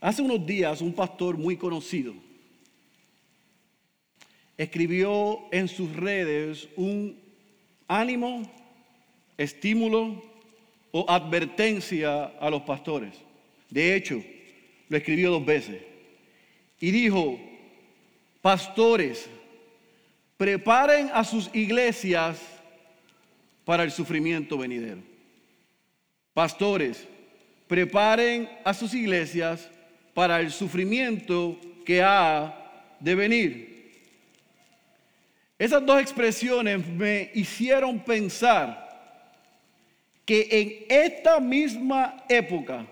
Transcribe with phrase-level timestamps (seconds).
[0.00, 2.14] Hace unos días un pastor muy conocido
[4.56, 7.18] escribió en sus redes un
[7.88, 8.42] ánimo,
[9.36, 10.22] estímulo
[10.92, 13.14] o advertencia a los pastores.
[13.68, 14.22] De hecho,
[14.88, 15.82] lo escribió dos veces.
[16.80, 17.38] Y dijo,
[18.40, 19.28] pastores,
[20.36, 22.40] preparen a sus iglesias
[23.64, 25.02] para el sufrimiento venidero.
[26.32, 27.06] Pastores,
[27.66, 29.68] preparen a sus iglesias
[30.16, 32.54] para el sufrimiento que ha
[32.98, 33.92] de venir.
[35.58, 38.88] Esas dos expresiones me hicieron pensar
[40.24, 42.86] que en esta misma época,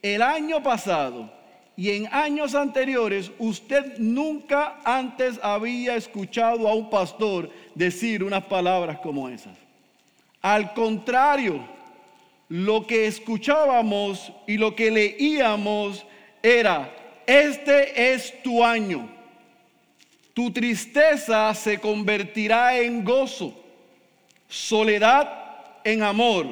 [0.00, 1.30] el año pasado
[1.76, 8.98] y en años anteriores, usted nunca antes había escuchado a un pastor decir unas palabras
[9.00, 9.58] como esas.
[10.40, 11.62] Al contrario,
[12.48, 16.06] lo que escuchábamos y lo que leíamos
[16.42, 16.94] era,
[17.26, 19.08] este es tu año.
[20.34, 23.54] Tu tristeza se convertirá en gozo,
[24.48, 25.30] soledad
[25.84, 26.46] en amor,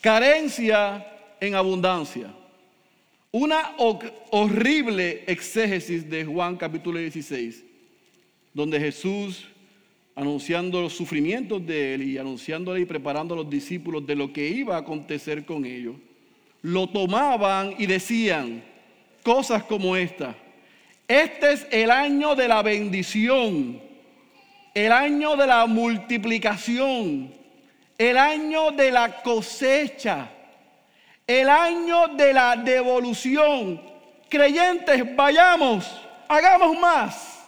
[0.00, 1.06] carencia
[1.40, 2.34] en abundancia.
[3.32, 3.76] Una
[4.30, 7.64] horrible exégesis de Juan capítulo 16,
[8.52, 9.46] donde Jesús,
[10.16, 14.48] anunciando los sufrimientos de él y anunciándole y preparando a los discípulos de lo que
[14.48, 15.96] iba a acontecer con ellos,
[16.62, 18.64] lo tomaban y decían
[19.22, 20.34] cosas como esta.
[21.06, 23.80] Este es el año de la bendición,
[24.74, 27.34] el año de la multiplicación,
[27.98, 30.28] el año de la cosecha,
[31.26, 33.82] el año de la devolución.
[34.28, 37.44] Creyentes, vayamos, hagamos más.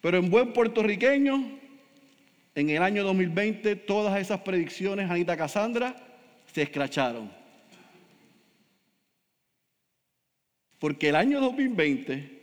[0.00, 1.58] Pero en buen puertorriqueño,
[2.54, 5.96] en el año 2020, todas esas predicciones, Anita Cassandra,
[6.52, 7.43] se escracharon.
[10.84, 12.42] Porque el año 2020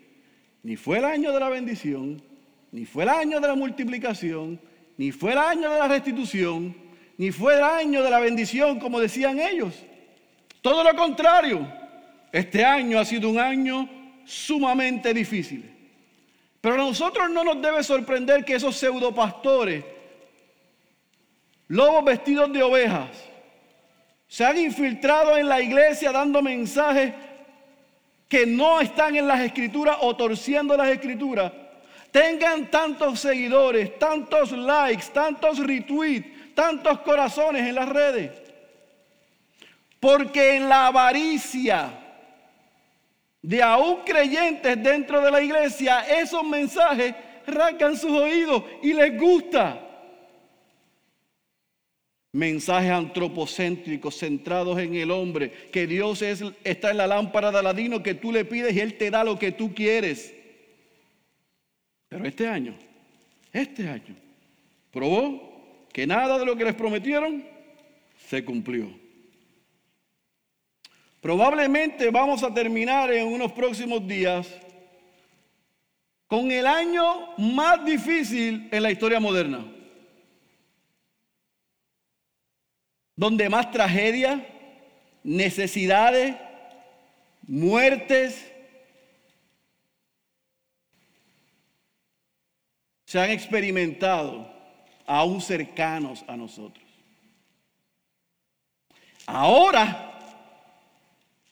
[0.64, 2.23] ni fue el año de la bendición,
[2.72, 4.59] ni fue el año de la multiplicación,
[4.97, 6.75] ni fue el año de la restitución,
[7.19, 9.75] ni fue el año de la bendición, como decían ellos.
[10.63, 11.72] Todo lo contrario,
[12.31, 13.88] este año ha sido un año
[14.25, 15.72] sumamente difícil.
[16.62, 19.85] Pero a nosotros no nos debe sorprender que esos pseudopastores,
[21.68, 23.12] lobos vestidos de ovejas,
[24.28, 27.13] se han infiltrado en la iglesia dando mensajes
[28.31, 31.52] que no están en las escrituras o torciendo las escrituras,
[32.12, 38.31] tengan tantos seguidores, tantos likes, tantos retweets, tantos corazones en las redes.
[40.00, 41.92] Porque en la avaricia
[43.42, 47.13] de aún creyentes dentro de la iglesia, esos mensajes
[47.46, 49.78] rasgan sus oídos y les gusta
[52.34, 58.02] mensajes antropocéntricos centrados en el hombre, que Dios es, está en la lámpara de Aladino
[58.02, 60.34] que tú le pides y Él te da lo que tú quieres.
[62.08, 62.75] Pero este año,
[63.52, 64.16] este año,
[64.92, 67.44] probó que nada de lo que les prometieron
[68.28, 68.90] se cumplió.
[71.19, 74.48] Probablemente vamos a terminar en unos próximos días
[76.28, 79.66] con el año más difícil en la historia moderna.
[83.22, 84.44] Donde más tragedia,
[85.24, 86.36] necesidades,
[87.44, 88.52] muertes
[93.06, 94.52] se han experimentado
[95.06, 96.84] aún cercanos a nosotros.
[99.28, 100.18] Ahora,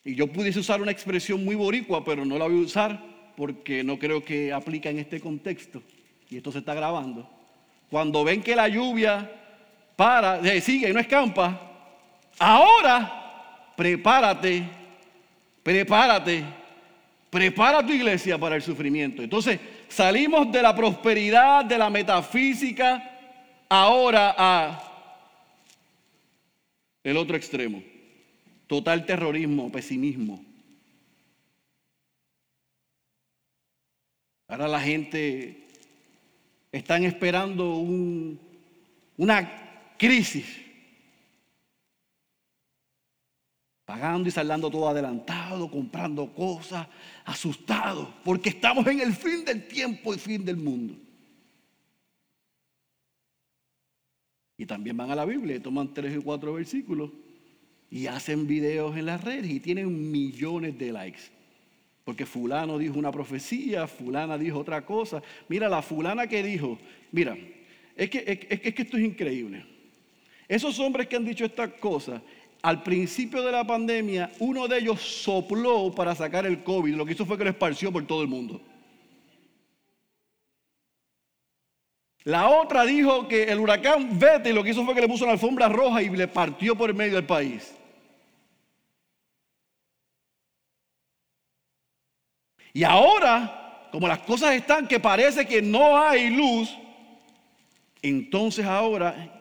[0.03, 2.99] y yo pudiese usar una expresión muy boricua, pero no la voy a usar
[3.37, 5.83] porque no creo que aplica en este contexto,
[6.31, 7.29] y esto se está grabando.
[7.91, 9.38] Cuando ven que la lluvia
[9.99, 11.59] para, sigue, no escampa.
[12.39, 14.63] Ahora, prepárate,
[15.61, 16.45] prepárate,
[17.29, 19.21] prepara tu iglesia para el sufrimiento.
[19.21, 23.11] Entonces, salimos de la prosperidad, de la metafísica,
[23.67, 24.83] ahora a
[27.03, 27.83] el otro extremo.
[28.67, 30.41] Total terrorismo, pesimismo.
[34.47, 35.67] Ahora la gente
[36.71, 38.39] están esperando un,
[39.17, 39.65] una
[39.99, 40.47] crisis.
[43.85, 46.87] Pagando y saliendo todo adelantado, comprando cosas,
[47.25, 50.95] asustado, porque estamos en el fin del tiempo y fin del mundo.
[54.57, 57.11] Y también van a la Biblia y toman tres y cuatro versículos
[57.89, 61.21] y hacen videos en las redes y tienen millones de likes.
[62.03, 65.21] Porque fulano dijo una profecía, fulana dijo otra cosa.
[65.47, 66.77] Mira, la fulana que dijo,
[67.11, 67.37] mira,
[67.95, 69.78] es que, es que esto es increíble.
[70.49, 72.19] Esos hombres que han dicho estas cosas,
[72.63, 76.95] al principio de la pandemia, uno de ellos sopló para sacar el COVID.
[76.95, 78.59] Lo que hizo fue que lo esparció por todo el mundo.
[82.23, 85.23] La otra dijo que el huracán vete y lo que hizo fue que le puso
[85.23, 87.71] una alfombra roja y le partió por el medio del país.
[92.73, 96.75] Y ahora, como las cosas están que parece que no hay luz,
[98.01, 99.38] entonces ahora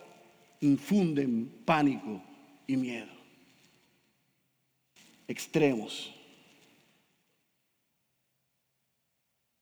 [0.60, 2.22] infunden pánico
[2.66, 3.08] y miedo.
[5.26, 6.14] Extremos.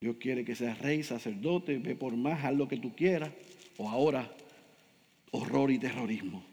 [0.01, 3.31] Dios quiere que seas rey, sacerdote, ve por más, haz lo que tú quieras.
[3.79, 4.31] O ahora,
[5.33, 6.45] horror y terrorismo.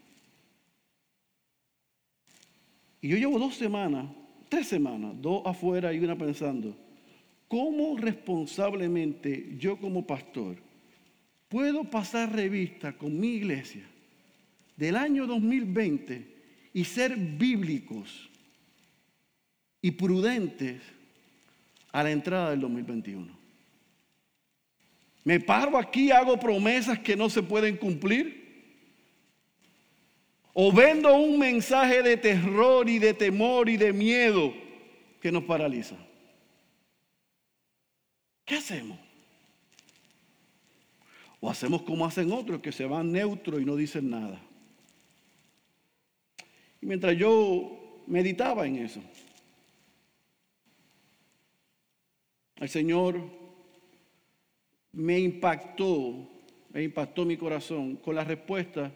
[3.00, 4.06] Y yo llevo dos semanas,
[4.48, 6.74] tres semanas, dos afuera y una pensando,
[7.48, 10.56] ¿cómo responsablemente yo como pastor
[11.48, 13.86] puedo pasar revista con mi iglesia
[14.76, 16.34] del año 2020
[16.72, 18.30] y ser bíblicos
[19.80, 20.82] y prudentes
[21.92, 23.44] a la entrada del 2021.
[25.24, 28.44] Me paro aquí, hago promesas que no se pueden cumplir.
[30.52, 34.52] O vendo un mensaje de terror y de temor y de miedo
[35.20, 35.96] que nos paraliza.
[38.44, 38.98] ¿Qué hacemos?
[41.40, 44.40] O hacemos como hacen otros que se van neutros y no dicen nada.
[46.84, 49.00] Mientras yo meditaba en eso,
[52.56, 53.18] el Señor
[54.92, 56.28] me impactó,
[56.74, 58.92] me impactó mi corazón con la respuesta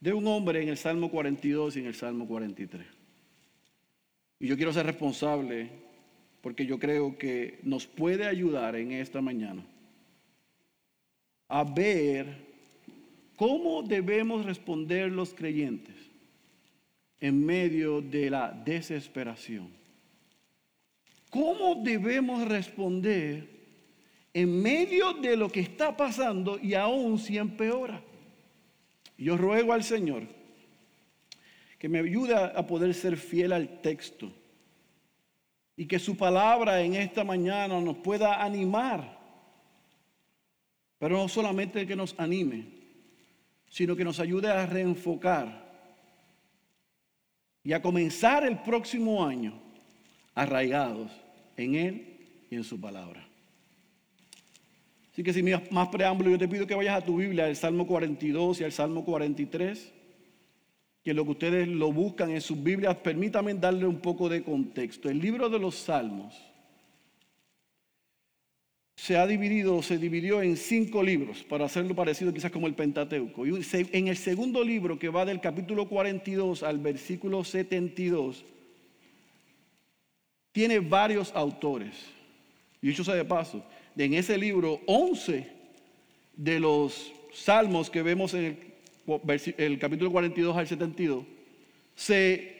[0.00, 2.84] de un hombre en el Salmo 42 y en el Salmo 43.
[4.40, 5.70] Y yo quiero ser responsable
[6.40, 9.64] porque yo creo que nos puede ayudar en esta mañana
[11.46, 12.26] a ver
[13.36, 16.13] cómo debemos responder los creyentes
[17.20, 19.68] en medio de la desesperación.
[21.30, 23.48] ¿Cómo debemos responder
[24.32, 28.02] en medio de lo que está pasando y aún si empeora?
[29.16, 30.24] Yo ruego al Señor
[31.78, 34.32] que me ayude a poder ser fiel al texto
[35.76, 39.18] y que su palabra en esta mañana nos pueda animar,
[40.98, 42.66] pero no solamente que nos anime,
[43.68, 45.63] sino que nos ayude a reenfocar
[47.64, 49.54] y a comenzar el próximo año
[50.34, 51.10] arraigados
[51.56, 52.16] en Él
[52.50, 53.26] y en su palabra.
[55.12, 57.86] Así que sin más preámbulo, yo te pido que vayas a tu Biblia, al Salmo
[57.86, 59.92] 42 y al Salmo 43,
[61.04, 65.08] que lo que ustedes lo buscan en sus Biblias, permítanme darle un poco de contexto.
[65.08, 66.34] El libro de los Salmos
[68.96, 73.46] se ha dividido, se dividió en cinco libros, para hacerlo parecido quizás como el Pentateuco.
[73.46, 73.60] Y
[73.92, 78.44] en el segundo libro, que va del capítulo 42 al versículo 72,
[80.52, 81.94] tiene varios autores.
[82.80, 83.64] Y dicho sea de paso,
[83.96, 85.48] en ese libro, 11
[86.36, 88.44] de los salmos que vemos en
[89.06, 91.24] el, el capítulo 42 al 72,
[91.96, 92.53] se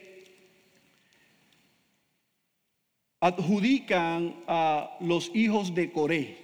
[3.25, 6.37] adjudican a los hijos de Coré.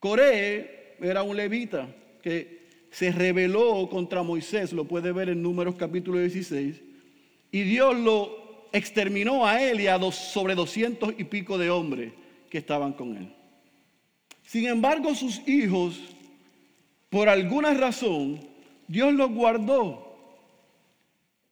[0.00, 1.86] Coré era un levita
[2.20, 6.80] que se rebeló contra Moisés, lo puede ver en Números capítulo 16,
[7.52, 12.14] y Dios lo exterminó a él y a dos, sobre doscientos y pico de hombres
[12.50, 13.32] que estaban con él.
[14.44, 16.00] Sin embargo, sus hijos,
[17.10, 18.40] por alguna razón,
[18.88, 20.09] Dios los guardó.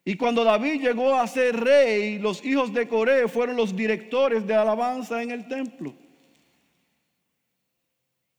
[0.09, 4.55] Y cuando David llegó a ser rey, los hijos de Coré fueron los directores de
[4.55, 5.93] alabanza en el templo.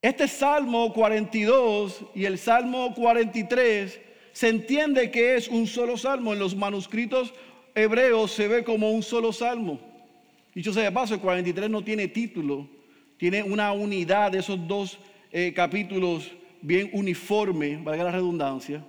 [0.02, 6.34] Este Salmo 42 y el Salmo 43 se entiende que es un solo salmo.
[6.34, 7.36] En los manuscritos
[7.76, 9.80] hebreos se ve como un solo salmo.
[10.56, 12.68] Dicho sea de paso, el 43 no tiene título,
[13.18, 14.98] tiene una unidad de esos dos
[15.32, 16.32] eh, capítulos
[16.64, 18.84] bien uniforme, valga la redundancia,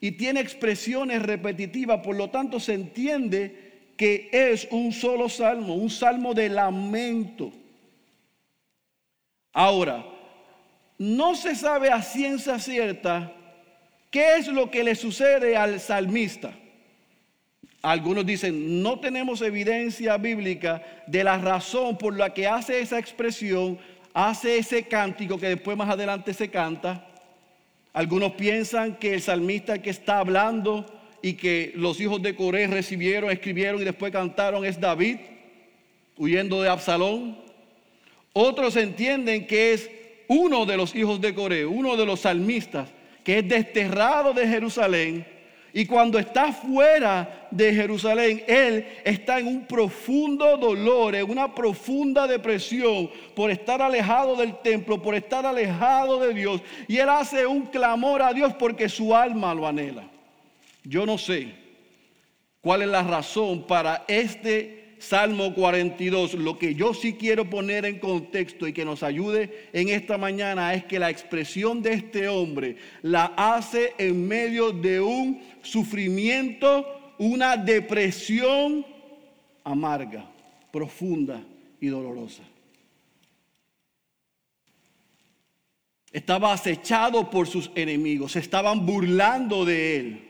[0.00, 5.90] y tiene expresiones repetitivas, por lo tanto se entiende que es un solo salmo, un
[5.90, 7.52] salmo de lamento.
[9.52, 10.06] Ahora,
[10.96, 13.32] no se sabe a ciencia cierta
[14.10, 16.52] qué es lo que le sucede al salmista.
[17.82, 23.78] Algunos dicen, no tenemos evidencia bíblica de la razón por la que hace esa expresión,
[24.14, 27.09] hace ese cántico que después más adelante se canta.
[27.92, 30.86] Algunos piensan que el salmista que está hablando
[31.22, 35.18] y que los hijos de Coré recibieron, escribieron y después cantaron es David,
[36.16, 37.38] huyendo de Absalón.
[38.32, 39.90] Otros entienden que es
[40.28, 42.88] uno de los hijos de Coré, uno de los salmistas,
[43.24, 45.39] que es desterrado de Jerusalén
[45.72, 52.26] Y cuando está fuera de Jerusalén, él está en un profundo dolor, en una profunda
[52.26, 56.60] depresión por estar alejado del templo, por estar alejado de Dios.
[56.88, 60.08] Y él hace un clamor a Dios porque su alma lo anhela.
[60.82, 61.54] Yo no sé
[62.60, 67.98] cuál es la razón para este Salmo 42, lo que yo sí quiero poner en
[67.98, 72.76] contexto y que nos ayude en esta mañana es que la expresión de este hombre
[73.00, 78.84] la hace en medio de un sufrimiento, una depresión
[79.64, 80.30] amarga,
[80.70, 81.42] profunda
[81.80, 82.42] y dolorosa.
[86.12, 90.29] Estaba acechado por sus enemigos, estaban burlando de él.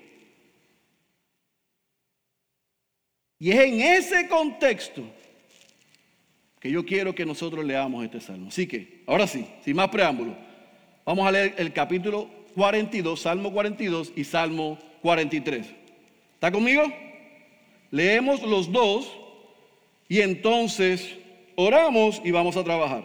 [3.41, 5.03] Y es en ese contexto
[6.61, 8.49] que yo quiero que nosotros leamos este salmo.
[8.49, 10.37] Así que, ahora sí, sin más preámbulo,
[11.07, 15.67] vamos a leer el capítulo 42, Salmo 42 y Salmo 43.
[16.35, 16.83] ¿Está conmigo?
[17.91, 19.11] Leemos los dos
[20.07, 21.17] y entonces
[21.57, 23.05] oramos y vamos a trabajar.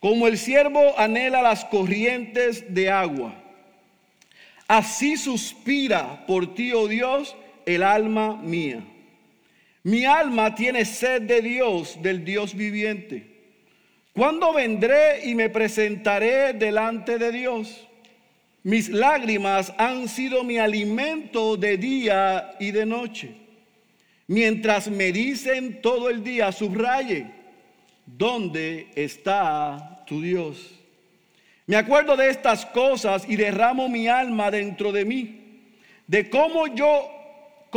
[0.00, 3.34] Como el siervo anhela las corrientes de agua,
[4.68, 7.34] así suspira por ti, oh Dios,
[7.64, 8.84] el alma mía.
[9.82, 13.38] Mi alma tiene sed de Dios, del Dios viviente.
[14.12, 17.86] ¿Cuándo vendré y me presentaré delante de Dios?
[18.64, 23.34] Mis lágrimas han sido mi alimento de día y de noche.
[24.26, 27.26] Mientras me dicen todo el día, subraye,
[28.04, 30.74] ¿dónde está tu Dios?
[31.66, 35.62] Me acuerdo de estas cosas y derramo mi alma dentro de mí,
[36.06, 37.08] de cómo yo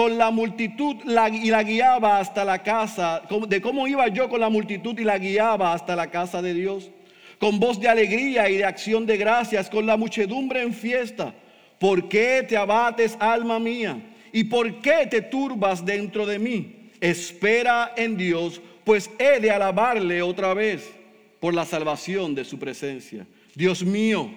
[0.02, 4.50] con la multitud y la guiaba hasta la casa, de cómo iba yo con la
[4.50, 6.90] multitud y la guiaba hasta la casa de Dios,
[7.38, 11.36] con voz de alegría y de acción de gracias, con la muchedumbre en fiesta.
[11.78, 14.02] ¿Por qué te abates, alma mía?
[14.34, 16.90] ¿Y por qué te turbas dentro de mí?
[17.00, 20.92] Espera en Dios, pues he de alabarle otra vez
[21.40, 23.28] por la salvación de su presencia.
[23.54, 24.32] Dios mío,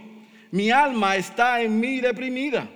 [0.50, 2.68] mi alma está en mí deprimida.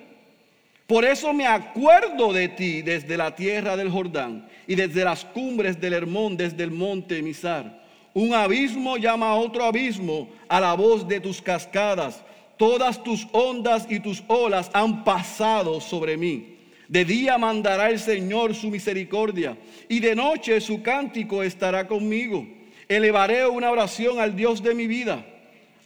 [0.89, 5.79] Por eso me acuerdo de ti desde la tierra del Jordán y desde las cumbres
[5.79, 7.85] del Hermón, desde el monte Misar.
[8.15, 12.25] Un abismo llama a otro abismo a la voz de tus cascadas.
[12.57, 16.57] Todas tus ondas y tus olas han pasado sobre mí.
[16.89, 19.59] De día mandará el Señor su misericordia
[19.91, 22.49] y de noche su cántico estará conmigo.
[22.89, 25.23] Elevaré una oración al Dios de mi vida.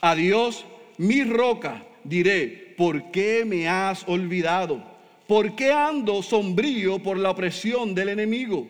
[0.00, 0.64] A Dios,
[0.96, 4.91] mi roca, diré, ¿por qué me has olvidado?
[5.32, 8.68] ¿Por qué ando sombrío por la opresión del enemigo?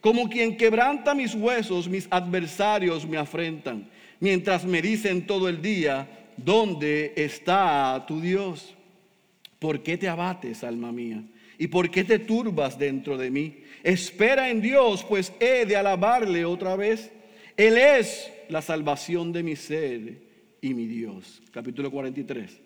[0.00, 6.32] Como quien quebranta mis huesos, mis adversarios me afrentan, mientras me dicen todo el día,
[6.36, 8.74] ¿dónde está tu Dios?
[9.60, 11.22] ¿Por qué te abates, alma mía?
[11.56, 13.58] ¿Y por qué te turbas dentro de mí?
[13.84, 17.12] Espera en Dios, pues he de alabarle otra vez.
[17.56, 20.20] Él es la salvación de mi ser
[20.60, 21.40] y mi Dios.
[21.52, 22.58] Capítulo 43.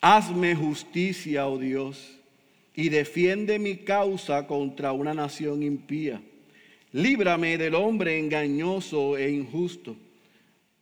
[0.00, 2.23] Hazme justicia, oh Dios
[2.76, 6.20] y defiende mi causa contra una nación impía.
[6.92, 9.96] Líbrame del hombre engañoso e injusto,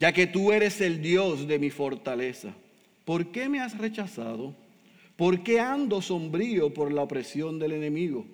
[0.00, 2.54] ya que tú eres el Dios de mi fortaleza.
[3.04, 4.54] ¿Por qué me has rechazado?
[5.16, 8.26] ¿Por qué ando sombrío por la opresión del enemigo?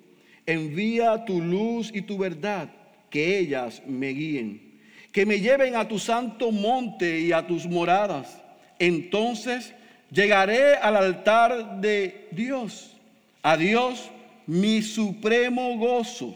[0.45, 2.69] Envía tu luz y tu verdad,
[3.09, 4.79] que ellas me guíen,
[5.11, 8.41] que me lleven a tu santo monte y a tus moradas.
[8.77, 9.73] Entonces
[10.11, 12.98] llegaré al altar de Dios
[13.41, 14.09] a Dios
[14.47, 16.35] mi supremo gozo,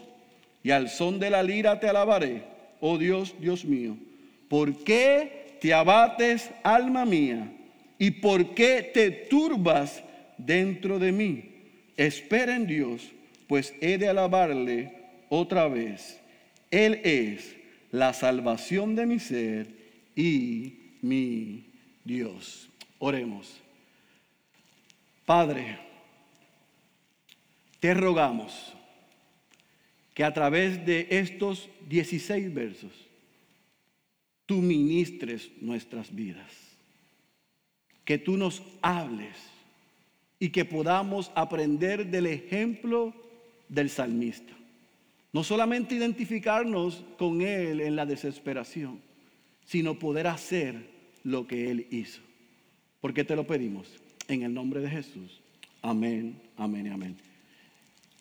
[0.61, 2.43] y al son de la lira te alabaré,
[2.79, 3.97] oh Dios, Dios mío.
[4.47, 7.51] ¿Por qué te abates, alma mía?
[7.97, 10.03] ¿Y por qué te turbas
[10.37, 11.49] dentro de mí?
[11.97, 13.01] Espera en Dios,
[13.47, 14.93] pues he de alabarle
[15.29, 16.19] otra vez.
[16.69, 17.55] Él es
[17.91, 19.67] la salvación de mi ser
[20.15, 21.65] y mi
[22.03, 22.69] Dios.
[22.99, 23.59] Oremos.
[25.25, 25.77] Padre,
[27.83, 28.73] te rogamos
[30.13, 32.93] que a través de estos 16 versos
[34.45, 36.49] tú ministres nuestras vidas,
[38.05, 39.35] que tú nos hables
[40.39, 43.13] y que podamos aprender del ejemplo
[43.67, 44.53] del salmista.
[45.33, 49.01] No solamente identificarnos con él en la desesperación,
[49.65, 50.87] sino poder hacer
[51.25, 52.21] lo que él hizo.
[53.01, 53.89] Porque te lo pedimos
[54.29, 55.41] en el nombre de Jesús.
[55.81, 57.32] Amén, amén y amén.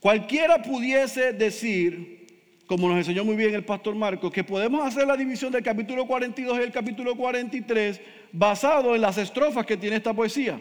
[0.03, 2.27] Cualquiera pudiese decir,
[2.67, 6.07] como nos enseñó muy bien el pastor Marcos, que podemos hacer la división del capítulo
[6.07, 10.61] 42 y el capítulo 43 basado en las estrofas que tiene esta poesía.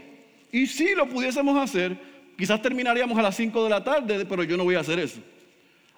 [0.54, 1.98] Y si lo pudiésemos hacer,
[2.42, 5.20] Quizás terminaríamos a las 5 de la tarde, pero yo no voy a hacer eso.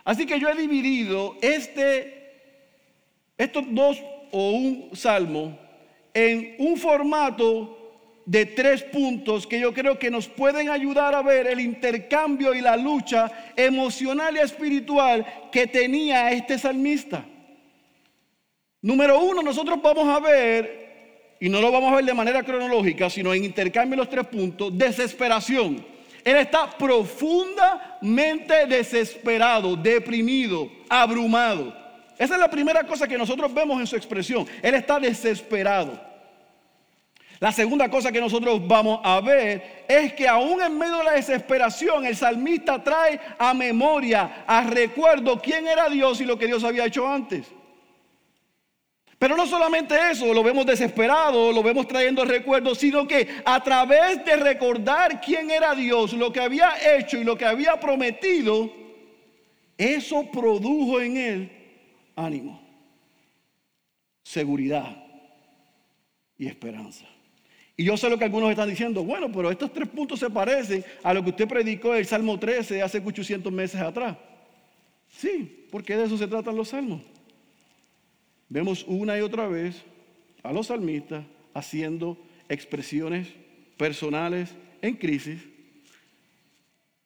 [0.03, 2.33] Así que yo he dividido este,
[3.37, 3.97] estos dos
[4.29, 5.57] o un salmo
[6.13, 7.82] en un formato
[8.25, 12.61] de tres puntos que yo creo que nos pueden ayudar a ver el intercambio y
[12.61, 17.25] la lucha emocional y espiritual que tenía este salmista.
[18.81, 23.09] Número uno, nosotros vamos a ver, y no lo vamos a ver de manera cronológica,
[23.09, 25.85] sino en intercambio los tres puntos, desesperación.
[26.23, 31.75] Él está profundamente desesperado, deprimido, abrumado.
[32.17, 34.47] Esa es la primera cosa que nosotros vemos en su expresión.
[34.61, 36.12] Él está desesperado.
[37.43, 41.11] La segunda cosa que nosotros vamos a ver es que aún en medio de la
[41.11, 46.63] desesperación, el salmista trae a memoria, a recuerdo quién era Dios y lo que Dios
[46.63, 47.51] había hecho antes.
[49.19, 54.23] Pero no solamente eso, lo vemos desesperado, lo vemos trayendo recuerdos, sino que a través
[54.23, 58.71] de recordar quién era Dios, lo que había hecho y lo que había prometido,
[59.77, 61.51] eso produjo en él
[62.15, 62.61] ánimo,
[64.23, 64.95] seguridad
[66.37, 67.12] y esperanza.
[67.75, 70.85] Y yo sé lo que algunos están diciendo, bueno, pero estos tres puntos se parecen
[71.01, 74.15] a lo que usted predicó el Salmo 13 hace 800 meses atrás.
[75.09, 77.01] Sí, porque de eso se tratan los salmos.
[78.49, 79.81] Vemos una y otra vez
[80.43, 82.17] a los salmistas haciendo
[82.49, 83.27] expresiones
[83.77, 85.39] personales en crisis,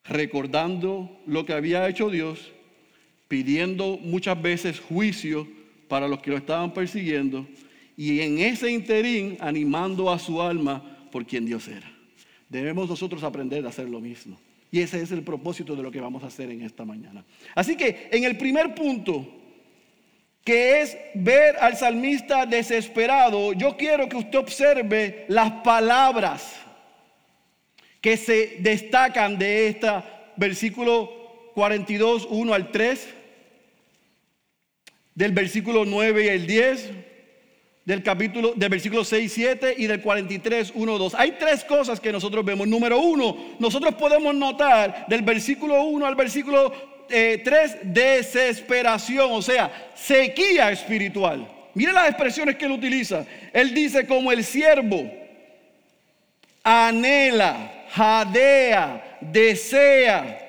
[0.03, 2.51] recordando lo que había hecho Dios,
[3.29, 5.47] pidiendo muchas veces juicio
[5.87, 7.47] para los que lo estaban persiguiendo
[7.97, 11.91] y en ese interín animando a su alma por quien Dios era.
[12.47, 14.39] Debemos nosotros aprender a hacer lo mismo.
[14.71, 17.25] Y ese es el propósito de lo que vamos a hacer en esta mañana.
[17.55, 19.27] Así que en el primer punto,
[20.43, 26.53] que es ver al salmista desesperado, yo quiero que usted observe las palabras
[27.99, 29.89] que se destacan de este
[30.35, 33.07] versículo 42, 1 al 3,
[35.15, 37.06] del versículo 9 y el 10
[37.87, 41.15] del capítulo, del versículo 6, 7 y del 43, 1, 2.
[41.15, 42.67] Hay tres cosas que nosotros vemos.
[42.67, 46.73] Número uno, nosotros podemos notar del versículo 1 al versículo
[47.07, 51.47] 3, eh, desesperación, o sea, sequía espiritual.
[51.75, 53.25] Mire las expresiones que él utiliza.
[53.53, 55.09] Él dice como el siervo
[56.63, 60.39] anhela, jadea, desea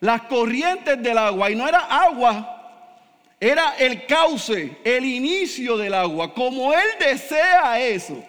[0.00, 1.50] las corrientes del agua.
[1.50, 2.55] Y no era agua
[3.38, 6.32] era el cauce, el inicio del agua.
[6.32, 8.22] Como Él desea eso,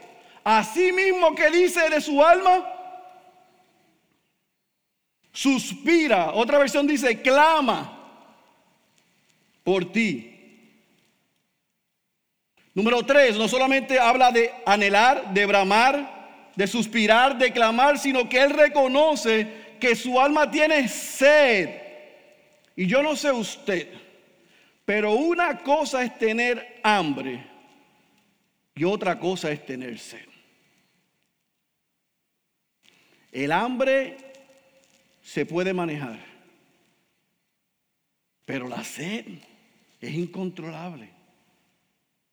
[0.44, 2.74] así mismo que dice de su alma,
[5.32, 6.32] suspira.
[6.34, 7.94] Otra versión dice, clama
[9.64, 10.34] por ti.
[12.74, 18.42] Número tres, no solamente habla de anhelar, de bramar, de suspirar, de clamar, sino que
[18.42, 21.70] Él reconoce que su alma tiene sed.
[22.76, 24.07] Y yo no sé usted.
[24.88, 27.46] Pero una cosa es tener hambre
[28.74, 30.26] y otra cosa es tener sed.
[33.34, 34.16] El hambre
[35.22, 36.24] se puede manejar,
[38.46, 39.26] pero la sed
[40.00, 41.10] es incontrolable.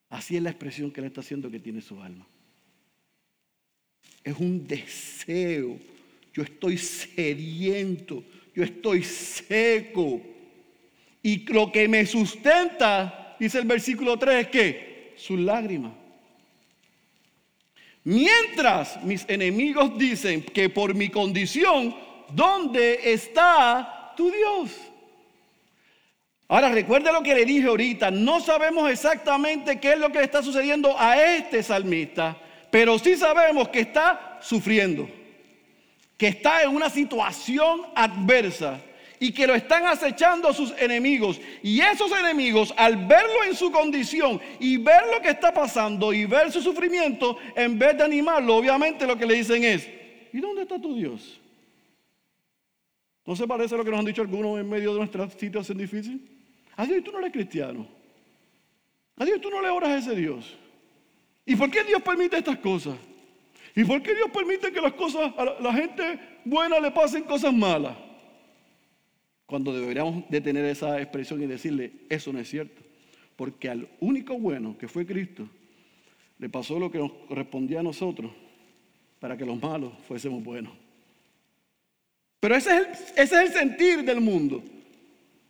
[0.08, 2.24] Así es la expresión que le está haciendo que tiene su alma.
[4.22, 5.76] Es un deseo.
[6.32, 8.22] Yo estoy sediento,
[8.54, 10.33] yo estoy seco.
[11.24, 15.92] Y lo que me sustenta, dice el versículo 3, es que sus lágrimas.
[18.04, 21.96] Mientras mis enemigos dicen que por mi condición,
[22.28, 24.70] ¿dónde está tu Dios?
[26.46, 30.24] Ahora recuerde lo que le dije ahorita, no sabemos exactamente qué es lo que le
[30.24, 32.36] está sucediendo a este salmista,
[32.70, 35.08] pero sí sabemos que está sufriendo,
[36.18, 38.78] que está en una situación adversa
[39.24, 41.40] y que lo están acechando sus enemigos.
[41.62, 46.26] Y esos enemigos, al verlo en su condición y ver lo que está pasando y
[46.26, 49.88] ver su sufrimiento, en vez de animarlo, obviamente lo que le dicen es,
[50.30, 51.40] ¿y dónde está tu Dios?
[53.24, 55.78] ¿No se parece a lo que nos han dicho algunos en medio de nuestra situación
[55.78, 56.20] difícil?
[56.76, 57.88] A Dios tú no eres cristiano.
[59.16, 60.54] A Dios tú no le oras a ese Dios.
[61.46, 62.96] ¿Y por qué Dios permite estas cosas?
[63.74, 67.54] ¿Y por qué Dios permite que las cosas, a la gente buena le pasen cosas
[67.54, 67.96] malas?
[69.46, 72.82] Cuando deberíamos de tener esa expresión y decirle, eso no es cierto.
[73.36, 75.48] Porque al único bueno que fue Cristo,
[76.38, 78.32] le pasó lo que nos correspondía a nosotros
[79.20, 80.72] para que los malos fuésemos buenos.
[82.40, 84.62] Pero ese es, el, ese es el sentir del mundo.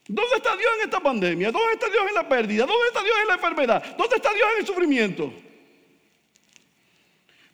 [0.07, 1.50] ¿Dónde está Dios en esta pandemia?
[1.50, 2.66] ¿Dónde está Dios en la pérdida?
[2.66, 3.96] ¿Dónde está Dios en la enfermedad?
[3.96, 5.33] ¿Dónde está Dios en el sufrimiento?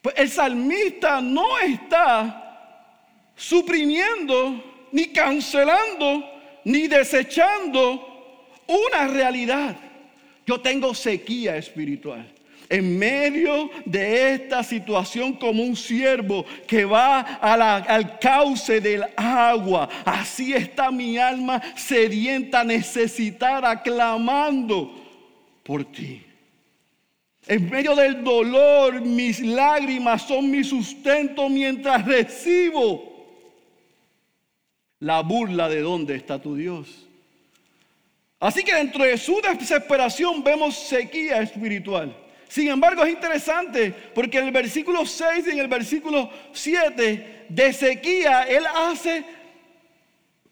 [0.02, 2.96] Pues el salmista no está
[3.36, 6.24] suprimiendo, ni cancelando,
[6.64, 8.06] ni desechando
[8.66, 9.76] una realidad.
[10.46, 12.26] Yo tengo sequía espiritual.
[12.68, 20.52] En medio de esta situación como un siervo que va al cauce del agua, así
[20.52, 24.94] está mi alma sedienta, necesitada, clamando
[25.64, 26.22] por ti.
[27.48, 33.09] En medio del dolor, mis lágrimas son mi sustento mientras recibo
[35.00, 37.06] la burla de dónde está tu Dios.
[38.38, 42.16] Así que dentro de su desesperación vemos sequía espiritual.
[42.48, 47.72] Sin embargo, es interesante porque en el versículo 6 y en el versículo 7 de
[47.72, 49.24] sequía, él hace,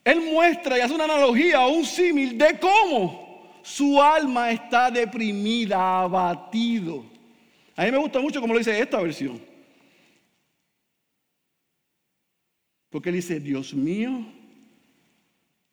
[0.05, 7.05] él muestra y hace una analogía un símil de cómo su alma está deprimida, abatido.
[7.75, 9.41] A mí me gusta mucho como lo dice esta versión.
[12.91, 14.25] Porque él dice, Dios mío,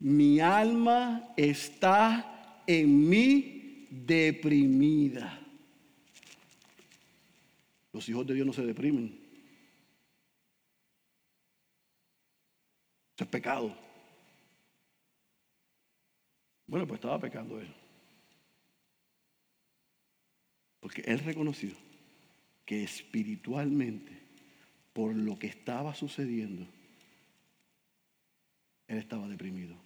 [0.06, 5.42] mi alma está en mí deprimida.
[7.92, 9.20] Los hijos de Dios no se deprimen.
[13.16, 13.76] Eso es pecado.
[16.68, 17.74] Bueno, pues estaba pecando él.
[20.82, 21.72] Porque él reconoció
[22.64, 24.12] que espiritualmente,
[24.94, 26.68] por lo que estaba sucediendo,
[28.88, 29.85] él estaba deprimido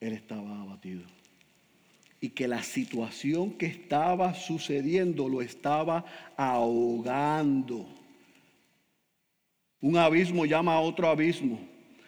[0.00, 1.02] él estaba abatido.
[2.20, 6.04] Y que la situación que estaba sucediendo lo estaba
[6.36, 7.86] ahogando.
[9.80, 11.58] Un abismo llama a otro abismo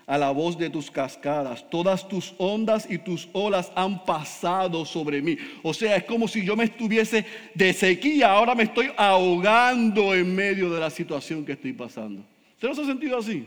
[0.07, 1.69] a la voz de tus cascadas.
[1.71, 5.39] Todas tus ondas y tus olas han pasado sobre mí.
[5.63, 7.25] O sea, es como si yo me estuviese
[7.55, 12.23] de sequía, ahora me estoy ahogando en medio de la situación que estoy pasando.
[12.55, 13.47] ¿Usted no se ha sentido así?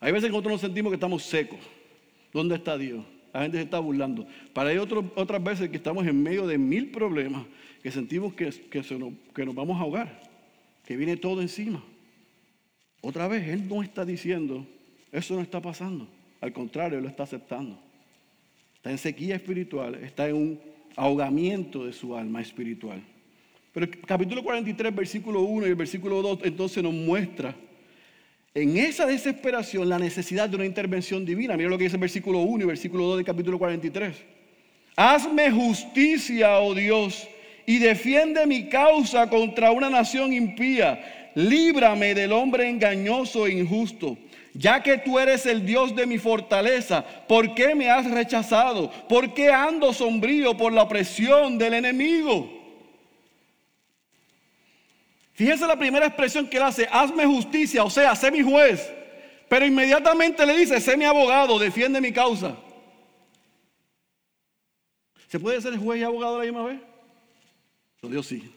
[0.00, 1.60] Hay veces que nosotros nos sentimos que estamos secos.
[2.32, 3.04] ¿Dónde está Dios?
[3.32, 4.26] La gente se está burlando.
[4.52, 7.44] Para hay otras veces que estamos en medio de mil problemas,
[7.82, 10.22] que sentimos que, que, nos, que nos vamos a ahogar,
[10.84, 11.82] que viene todo encima.
[13.00, 14.66] Otra vez, Él no está diciendo,
[15.12, 16.08] eso no está pasando.
[16.40, 17.78] Al contrario, Él lo está aceptando.
[18.76, 20.60] Está en sequía espiritual, está en un
[20.96, 23.02] ahogamiento de su alma espiritual.
[23.72, 27.54] Pero el capítulo 43, versículo 1 y el versículo 2 entonces nos muestra
[28.54, 31.56] en esa desesperación la necesidad de una intervención divina.
[31.56, 34.16] Mira lo que dice el versículo 1 y versículo 2 del capítulo 43.
[34.96, 37.28] Hazme justicia, oh Dios,
[37.64, 41.30] y defiende mi causa contra una nación impía.
[41.36, 44.18] Líbrame del hombre engañoso e injusto.
[44.52, 48.90] Ya que tú eres el Dios de mi fortaleza, ¿por qué me has rechazado?
[49.08, 52.59] ¿Por qué ando sombrío por la opresión del enemigo?
[55.40, 58.92] Fíjense la primera expresión que él hace, hazme justicia, o sea, sé mi juez.
[59.48, 62.58] Pero inmediatamente le dice, sé mi abogado, defiende mi causa.
[65.28, 66.80] ¿Se puede ser juez y abogado la misma vez?
[68.02, 68.52] Dios sí.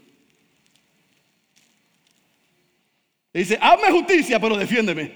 [3.31, 5.09] Le dice, hazme justicia, pero defiéndeme.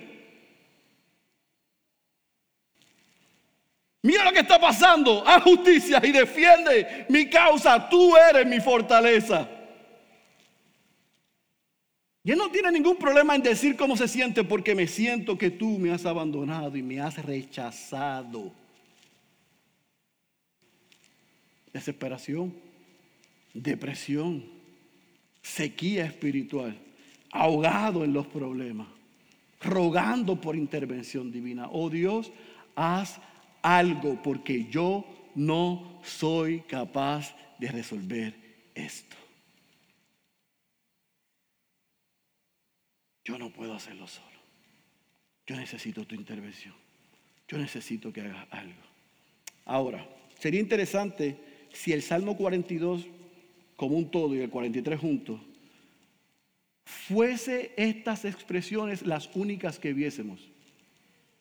[4.04, 9.50] Mira lo que está pasando, haz justicia y defiende mi causa, tú eres mi fortaleza.
[12.28, 15.50] Y él no tiene ningún problema en decir cómo se siente porque me siento que
[15.50, 18.52] tú me has abandonado y me has rechazado.
[21.72, 22.54] Desesperación,
[23.54, 24.44] depresión,
[25.42, 26.78] sequía espiritual,
[27.32, 28.90] ahogado en los problemas,
[29.62, 31.70] rogando por intervención divina.
[31.72, 32.34] Oh Dios,
[32.76, 33.22] haz
[33.62, 38.36] algo porque yo no soy capaz de resolver
[38.76, 39.16] esto.
[43.28, 44.38] Yo no puedo hacerlo solo.
[45.46, 46.74] Yo necesito tu intervención.
[47.50, 48.80] Yo necesito que hagas algo.
[49.66, 50.08] Ahora,
[50.40, 51.36] sería interesante
[51.74, 53.06] si el Salmo 42
[53.76, 55.42] como un todo y el 43 juntos,
[56.86, 60.40] fuese estas expresiones las únicas que viésemos.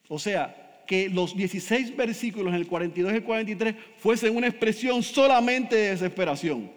[0.09, 5.05] O sea, que los 16 versículos en el 42 y el 43 fuesen una expresión
[5.05, 6.68] solamente de desesperación.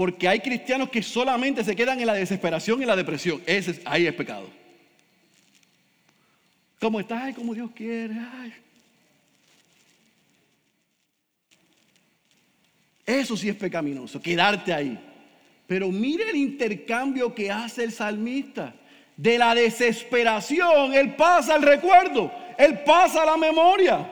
[0.00, 3.42] Porque hay cristianos que solamente se quedan en la desesperación y la depresión.
[3.44, 4.48] Ese es, ahí es pecado.
[6.80, 8.14] Como estás, ay, como Dios quiere.
[13.04, 14.98] Eso sí es pecaminoso, quedarte ahí.
[15.66, 18.74] Pero mire el intercambio que hace el salmista.
[19.18, 24.10] De la desesperación, él pasa al recuerdo, él pasa a la memoria.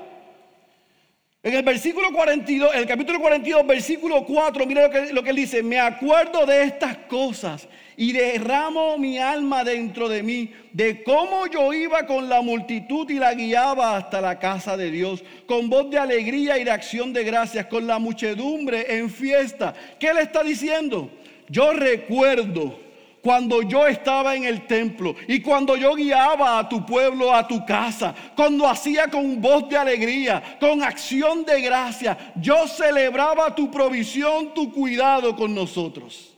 [1.40, 5.30] En el versículo 42, en el capítulo 42, versículo 4, mira lo que, lo que
[5.30, 11.04] él dice, me acuerdo de estas cosas y derramo mi alma dentro de mí, de
[11.04, 15.70] cómo yo iba con la multitud y la guiaba hasta la casa de Dios, con
[15.70, 19.74] voz de alegría y de acción de gracias, con la muchedumbre en fiesta.
[20.00, 21.08] ¿Qué le está diciendo?
[21.48, 22.87] Yo recuerdo
[23.28, 27.62] cuando yo estaba en el templo y cuando yo guiaba a tu pueblo a tu
[27.66, 34.54] casa, cuando hacía con voz de alegría, con acción de gracia, yo celebraba tu provisión,
[34.54, 36.34] tu cuidado con nosotros.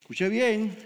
[0.00, 0.78] Escuche bien,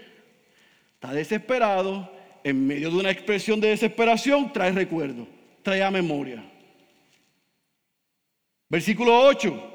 [0.95, 2.11] está desesperado,
[2.43, 5.27] en medio de una expresión de desesperación, trae recuerdo,
[5.61, 6.43] trae a memoria.
[8.69, 9.72] Versículo 8.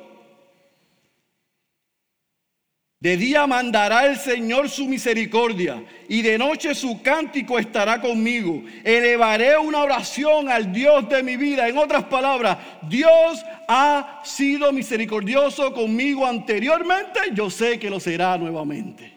[3.00, 8.64] De día mandará el Señor su misericordia y de noche su cántico estará conmigo.
[8.82, 11.68] Elevaré una oración al Dios de mi vida.
[11.68, 12.58] En otras palabras,
[12.88, 19.16] Dios ha sido misericordioso conmigo anteriormente, yo sé que lo será nuevamente.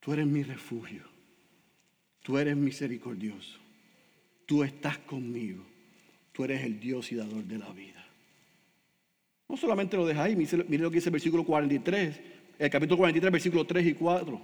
[0.00, 1.02] Tú eres mi refugio,
[2.22, 3.58] tú eres misericordioso,
[4.44, 5.64] tú estás conmigo,
[6.32, 8.05] tú eres el Dios y dador de la vida.
[9.48, 12.20] No solamente lo deja ahí, mire lo que dice el versículo 43,
[12.58, 14.40] el capítulo 43, versículo 3 y 4.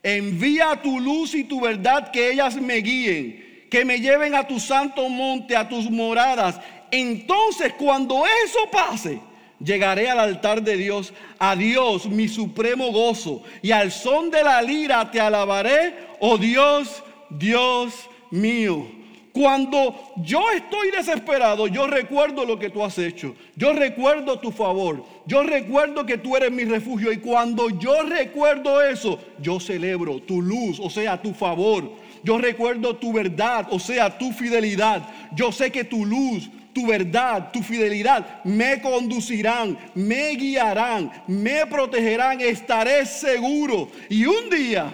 [0.00, 4.60] Envía tu luz y tu verdad que ellas me guíen, que me lleven a tu
[4.60, 6.60] santo monte, a tus moradas.
[6.92, 9.18] Entonces cuando eso pase,
[9.58, 14.62] llegaré al altar de Dios, a Dios mi supremo gozo, y al son de la
[14.62, 19.03] lira te alabaré, oh Dios, Dios mío.
[19.34, 23.34] Cuando yo estoy desesperado, yo recuerdo lo que tú has hecho.
[23.56, 25.04] Yo recuerdo tu favor.
[25.26, 27.10] Yo recuerdo que tú eres mi refugio.
[27.10, 31.90] Y cuando yo recuerdo eso, yo celebro tu luz, o sea, tu favor.
[32.22, 35.02] Yo recuerdo tu verdad, o sea, tu fidelidad.
[35.34, 42.40] Yo sé que tu luz, tu verdad, tu fidelidad me conducirán, me guiarán, me protegerán.
[42.40, 43.88] Estaré seguro.
[44.08, 44.92] Y un día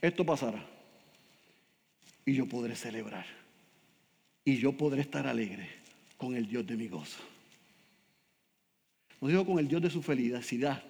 [0.00, 0.73] esto pasará
[2.26, 3.26] y yo podré celebrar.
[4.44, 5.68] Y yo podré estar alegre
[6.16, 7.20] con el Dios de mi gozo.
[9.20, 10.82] No digo con el Dios de su felicidad,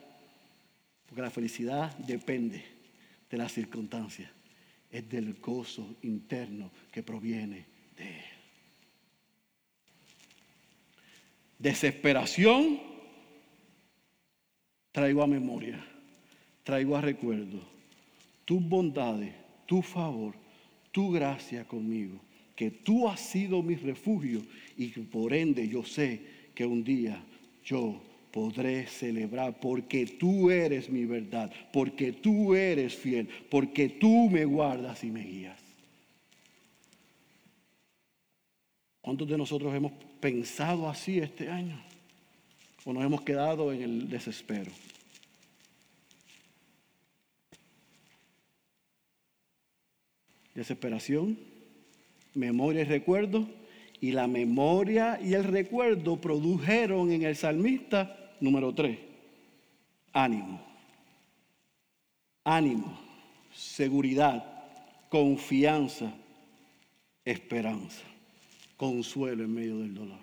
[1.07, 2.64] porque la felicidad depende
[3.31, 4.31] de las circunstancias.
[4.90, 7.66] Es del gozo interno que proviene
[7.97, 8.25] de Él.
[11.59, 12.81] Desesperación
[14.92, 15.85] traigo a memoria,
[16.62, 17.61] traigo a recuerdo
[18.44, 19.35] tus bondades,
[19.66, 20.43] tu favor
[20.94, 22.20] tu gracia conmigo,
[22.54, 24.42] que tú has sido mi refugio
[24.78, 26.20] y por ende yo sé
[26.54, 27.20] que un día
[27.64, 34.44] yo podré celebrar porque tú eres mi verdad, porque tú eres fiel, porque tú me
[34.44, 35.61] guardas y me guías.
[39.00, 41.76] ¿Cuántos de nosotros hemos pensado así este año?
[42.85, 44.70] ¿O nos hemos quedado en el desespero?
[50.55, 51.38] Desesperación,
[52.35, 53.49] memoria y recuerdo.
[54.01, 58.99] Y la memoria y el recuerdo produjeron en el salmista número 3,
[60.12, 60.61] ánimo.
[62.45, 63.01] Ánimo,
[63.55, 64.45] seguridad,
[65.09, 66.12] confianza,
[67.25, 68.03] esperanza,
[68.77, 70.19] consuelo en medio del dolor.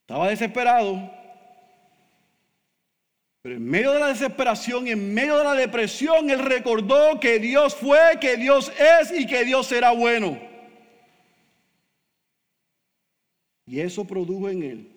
[0.00, 1.19] Estaba desesperado,
[3.42, 7.74] pero en medio de la desesperación, en medio de la depresión, él recordó que Dios
[7.74, 10.38] fue, que Dios es y que Dios será bueno.
[13.66, 14.88] Y eso produjo en él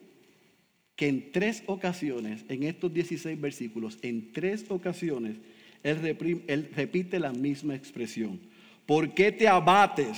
[0.96, 5.38] que en tres ocasiones, en estos 16 versículos, en tres ocasiones,
[5.82, 8.40] él, él repite la misma expresión.
[8.86, 10.18] ¿Por qué te abates?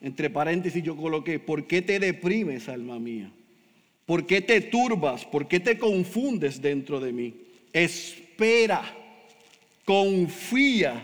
[0.00, 3.30] Entre paréntesis yo coloqué, ¿por qué te deprimes, alma mía?
[4.06, 5.24] ¿Por qué te turbas?
[5.24, 7.34] ¿Por qué te confundes dentro de mí?
[7.72, 8.82] Espera,
[9.84, 11.02] confía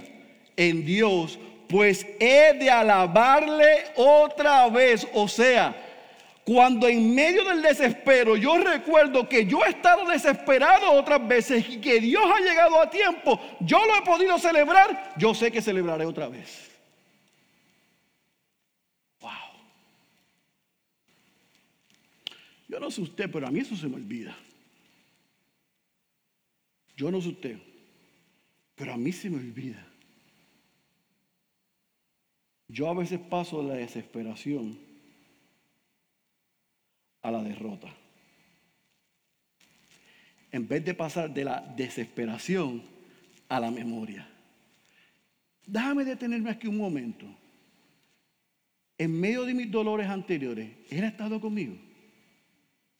[0.57, 1.39] en Dios,
[1.69, 5.07] pues he de alabarle otra vez.
[5.15, 5.75] O sea,
[6.45, 11.79] cuando en medio del desespero yo recuerdo que yo he estado desesperado otras veces y
[11.79, 16.07] que Dios ha llegado a tiempo, yo lo he podido celebrar, yo sé que celebraré
[16.07, 16.72] otra vez.
[22.73, 24.35] Yo no sé usted, pero a mí eso se me olvida.
[26.97, 27.59] Yo no sé usted,
[28.75, 29.87] pero a mí se me olvida.
[32.69, 34.79] Yo a veces paso de la desesperación
[37.21, 37.95] a la derrota.
[40.51, 42.83] En vez de pasar de la desesperación
[43.51, 44.27] a la memoria.
[45.67, 47.27] déjame detenerme aquí un momento.
[48.97, 51.92] En medio de mis dolores anteriores, Él ha estado conmigo.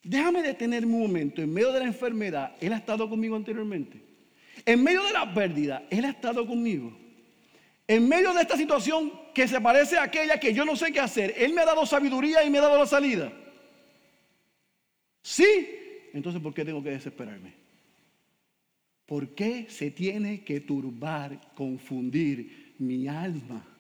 [0.03, 1.43] Déjame detenerme un momento.
[1.43, 4.01] En medio de la enfermedad, Él ha estado conmigo anteriormente.
[4.65, 6.97] En medio de la pérdida, Él ha estado conmigo.
[7.87, 11.01] En medio de esta situación que se parece a aquella que yo no sé qué
[11.01, 13.33] hacer, Él me ha dado sabiduría y me ha dado la salida.
[15.23, 15.69] Sí,
[16.13, 17.55] entonces ¿por qué tengo que desesperarme?
[19.07, 23.72] ¿Por qué se tiene que turbar, confundir mi alma?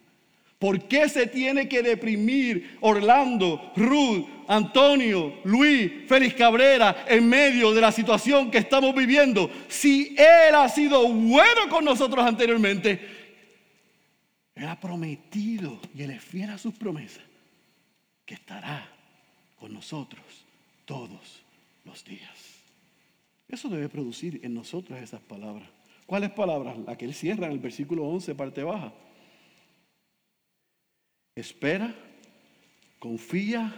[0.62, 7.80] ¿Por qué se tiene que deprimir Orlando, Ruth, Antonio, Luis, Félix Cabrera en medio de
[7.80, 9.50] la situación que estamos viviendo?
[9.66, 13.00] Si Él ha sido bueno con nosotros anteriormente,
[14.54, 17.24] Él ha prometido y Él es fiel a sus promesas
[18.24, 18.88] que estará
[19.58, 20.22] con nosotros
[20.84, 21.42] todos
[21.84, 22.38] los días.
[23.48, 25.68] Eso debe producir en nosotros esas palabras.
[26.06, 26.78] ¿Cuáles palabras?
[26.86, 28.92] La que Él cierra en el versículo 11, parte baja
[31.34, 31.94] Espera,
[32.98, 33.74] confía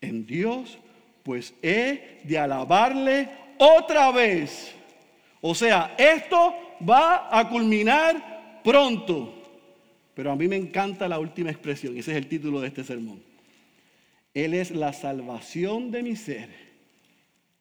[0.00, 0.78] en Dios,
[1.22, 4.74] pues he de alabarle otra vez.
[5.40, 6.54] O sea, esto
[6.88, 9.38] va a culminar pronto.
[10.14, 13.22] Pero a mí me encanta la última expresión, ese es el título de este sermón.
[14.34, 16.48] Él es la salvación de mi ser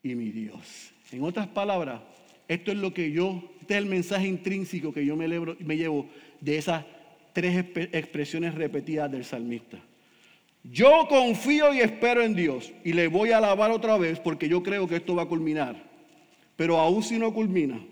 [0.04, 0.92] y mi Dios.
[1.12, 2.02] En otras palabras,
[2.48, 5.28] esto es lo que yo, este es el mensaje intrínseco que yo me,
[5.78, 6.86] llevo de esa
[7.34, 9.78] tres expresiones repetidas del salmista.
[10.64, 14.62] Yo confío y espero en Dios y le voy a alabar otra vez porque yo
[14.62, 15.76] creo que esto va a culminar.
[16.56, 17.84] Pero aún si no culmina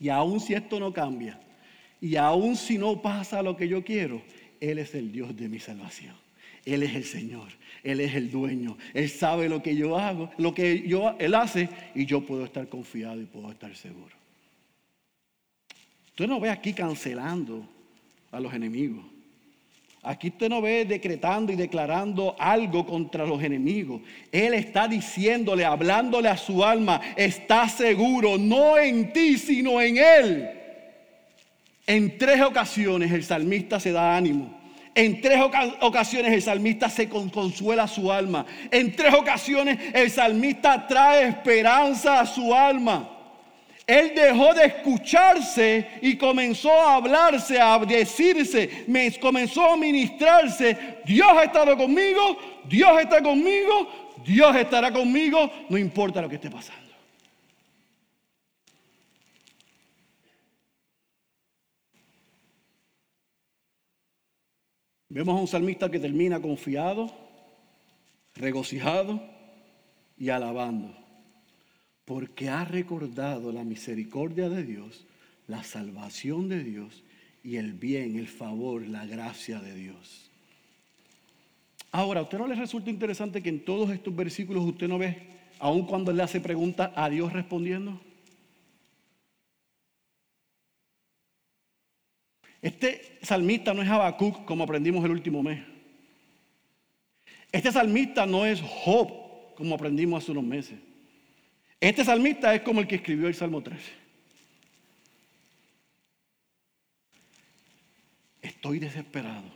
[0.00, 1.40] y aún si esto no cambia
[2.00, 4.22] y aún si no pasa lo que yo quiero,
[4.60, 6.16] Él es el Dios de mi salvación.
[6.64, 7.48] Él es el Señor,
[7.82, 11.68] Él es el dueño, Él sabe lo que yo hago, lo que yo, Él hace
[11.94, 14.14] y yo puedo estar confiado y puedo estar seguro.
[16.14, 17.68] Tú no ve aquí cancelando
[18.32, 19.04] a los enemigos.
[20.04, 24.00] Aquí usted no ve decretando y declarando algo contra los enemigos.
[24.32, 30.50] Él está diciéndole, hablándole a su alma, está seguro, no en ti, sino en Él.
[31.86, 34.60] En tres ocasiones el salmista se da ánimo.
[34.94, 35.40] En tres
[35.80, 38.44] ocasiones el salmista se consuela a su alma.
[38.70, 43.11] En tres ocasiones el salmista trae esperanza a su alma.
[43.86, 51.00] Él dejó de escucharse y comenzó a hablarse, a decirse, me comenzó a ministrarse.
[51.04, 53.88] Dios ha estado conmigo, Dios está conmigo,
[54.24, 56.80] Dios estará conmigo, no importa lo que esté pasando.
[65.08, 67.10] Vemos a un salmista que termina confiado,
[68.34, 69.20] regocijado
[70.16, 71.01] y alabando
[72.12, 75.06] porque ha recordado la misericordia de Dios,
[75.48, 77.02] la salvación de Dios
[77.42, 80.28] y el bien, el favor, la gracia de Dios.
[81.90, 85.22] Ahora, ¿a usted no le resulta interesante que en todos estos versículos usted no ve,
[85.58, 87.98] aun cuando le hace preguntas, a Dios respondiendo?
[92.60, 95.64] Este salmista no es Habacuc como aprendimos el último mes.
[97.50, 100.91] Este salmista no es Job como aprendimos hace unos meses.
[101.82, 103.90] Este salmista es como el que escribió el Salmo 13.
[108.40, 109.50] Estoy desesperado.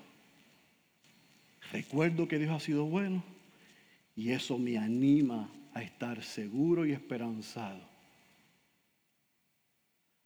[1.70, 3.22] Recuerdo que Dios ha sido bueno
[4.16, 7.88] y eso me anima a estar seguro y esperanzado.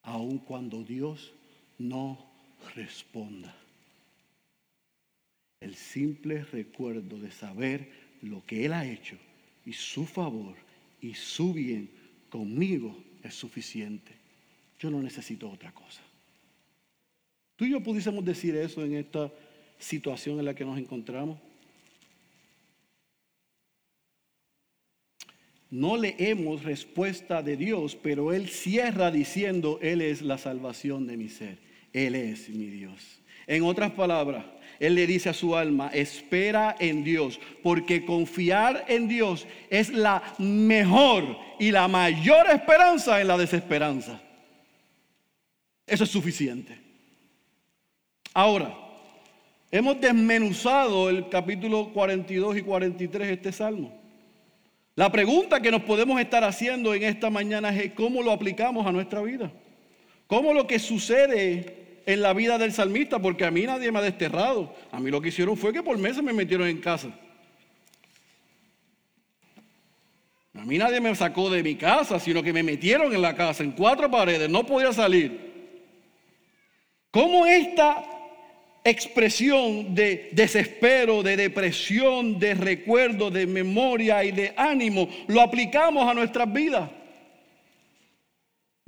[0.02, 1.34] Aun cuando Dios
[1.76, 2.30] no
[2.74, 3.54] responda.
[5.60, 9.18] El simple recuerdo de saber lo que Él ha hecho
[9.66, 10.69] y su favor
[11.00, 11.90] y su bien
[12.28, 14.12] conmigo es suficiente.
[14.78, 16.00] Yo no necesito otra cosa.
[17.56, 19.30] Tú y yo pudiésemos decir eso en esta
[19.78, 21.38] situación en la que nos encontramos.
[25.70, 31.28] No leemos respuesta de Dios, pero Él cierra diciendo, Él es la salvación de mi
[31.28, 31.58] ser.
[31.92, 33.20] Él es mi Dios.
[33.46, 34.44] En otras palabras,
[34.80, 40.22] él le dice a su alma, espera en Dios, porque confiar en Dios es la
[40.38, 44.22] mejor y la mayor esperanza en la desesperanza.
[45.86, 46.78] Eso es suficiente.
[48.32, 48.74] Ahora,
[49.70, 54.00] hemos desmenuzado el capítulo 42 y 43 de este salmo.
[54.94, 58.92] La pregunta que nos podemos estar haciendo en esta mañana es cómo lo aplicamos a
[58.92, 59.52] nuestra vida.
[60.26, 64.02] ¿Cómo lo que sucede en la vida del salmista, porque a mí nadie me ha
[64.02, 64.74] desterrado.
[64.90, 67.08] A mí lo que hicieron fue que por meses me metieron en casa.
[70.54, 73.62] A mí nadie me sacó de mi casa, sino que me metieron en la casa,
[73.62, 75.50] en cuatro paredes, no podía salir.
[77.10, 78.04] ¿Cómo esta
[78.84, 86.14] expresión de desespero, de depresión, de recuerdo, de memoria y de ánimo lo aplicamos a
[86.14, 86.90] nuestras vidas?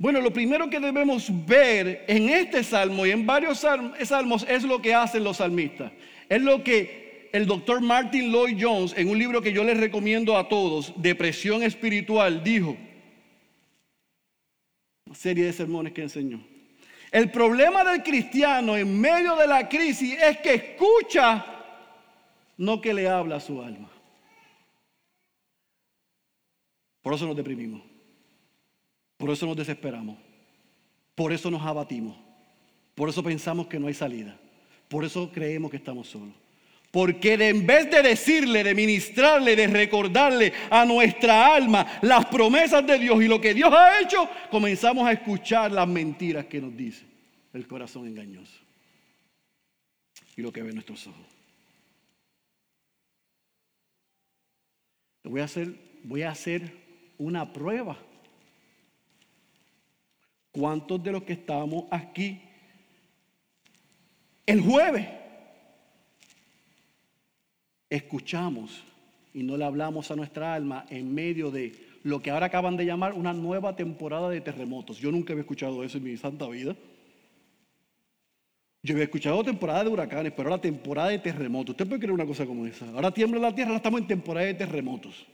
[0.03, 4.81] Bueno, lo primero que debemos ver en este salmo y en varios salmos es lo
[4.81, 5.93] que hacen los salmistas.
[6.27, 10.35] Es lo que el doctor Martin Lloyd Jones, en un libro que yo les recomiendo
[10.35, 12.75] a todos, Depresión Espiritual, dijo.
[15.05, 16.45] Una serie de sermones que enseñó.
[17.09, 21.45] El problema del cristiano en medio de la crisis es que escucha,
[22.57, 23.89] no que le habla a su alma.
[27.01, 27.92] Por eso nos deprimimos.
[29.23, 30.17] Por eso nos desesperamos.
[31.15, 32.17] Por eso nos abatimos.
[32.93, 34.37] Por eso pensamos que no hay salida.
[34.89, 36.35] Por eso creemos que estamos solos.
[36.91, 42.99] Porque en vez de decirle, de ministrarle, de recordarle a nuestra alma las promesas de
[42.99, 47.05] Dios y lo que Dios ha hecho, comenzamos a escuchar las mentiras que nos dice
[47.53, 48.59] el corazón engañoso
[50.35, 51.27] y lo que ve nuestros ojos.
[55.23, 56.73] Voy a hacer, voy a hacer
[57.17, 57.97] una prueba
[60.53, 62.39] ¿Cuántos de los que estábamos aquí
[64.45, 65.07] el jueves
[67.89, 68.83] escuchamos
[69.33, 71.73] y no le hablamos a nuestra alma en medio de
[72.03, 74.99] lo que ahora acaban de llamar una nueva temporada de terremotos?
[74.99, 76.75] Yo nunca había escuchado eso en mi santa vida.
[78.83, 81.71] Yo había escuchado temporada de huracanes, pero ahora temporada de terremotos.
[81.71, 82.87] ¿Usted puede creer una cosa como esa?
[82.91, 85.25] Ahora tiembla la tierra, ahora estamos en temporada de terremotos.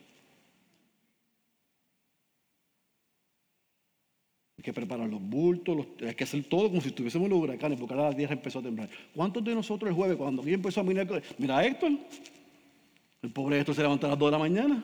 [4.69, 7.95] Que preparar los bultos, hay que hacer todo como si estuviésemos en los huracanes, porque
[7.95, 8.89] ahora la tierra empezó a temblar.
[9.15, 11.07] ¿Cuántos de nosotros el jueves, cuando aquí empezó a mirar,
[11.37, 11.91] mira Héctor,
[13.21, 14.83] el pobre Héctor se levantó a las 2 de la mañana?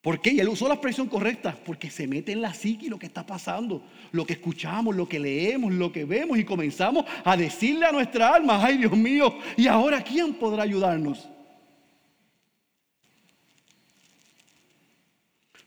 [0.00, 0.32] ¿Por qué?
[0.32, 3.24] Y él usó la expresión correcta, porque se mete en la psique lo que está
[3.24, 7.92] pasando, lo que escuchamos, lo que leemos, lo que vemos y comenzamos a decirle a
[7.92, 11.28] nuestra alma, ay Dios mío, ¿y ahora quién podrá ayudarnos?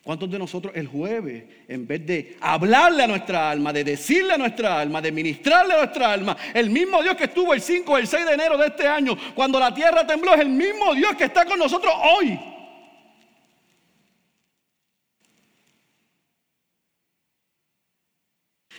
[0.05, 4.37] ¿Cuántos de nosotros el jueves, en vez de hablarle a nuestra alma, de decirle a
[4.37, 7.97] nuestra alma, de ministrarle a nuestra alma, el mismo Dios que estuvo el 5 o
[7.97, 11.15] el 6 de enero de este año, cuando la tierra tembló, es el mismo Dios
[11.15, 12.39] que está con nosotros hoy?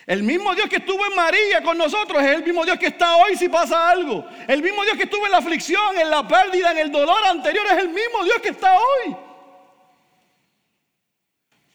[0.07, 3.17] El mismo Dios que estuvo en María con nosotros es el mismo Dios que está
[3.17, 4.25] hoy si pasa algo.
[4.47, 7.67] El mismo Dios que estuvo en la aflicción, en la pérdida, en el dolor anterior
[7.67, 9.26] es el mismo Dios que está hoy.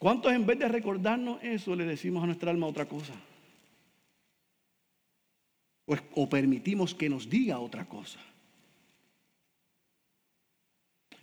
[0.02, 3.14] ¿Cuántos en vez de recordarnos eso le decimos a nuestra alma otra cosa?
[5.86, 8.18] O, permitimos que nos diga otra cosa.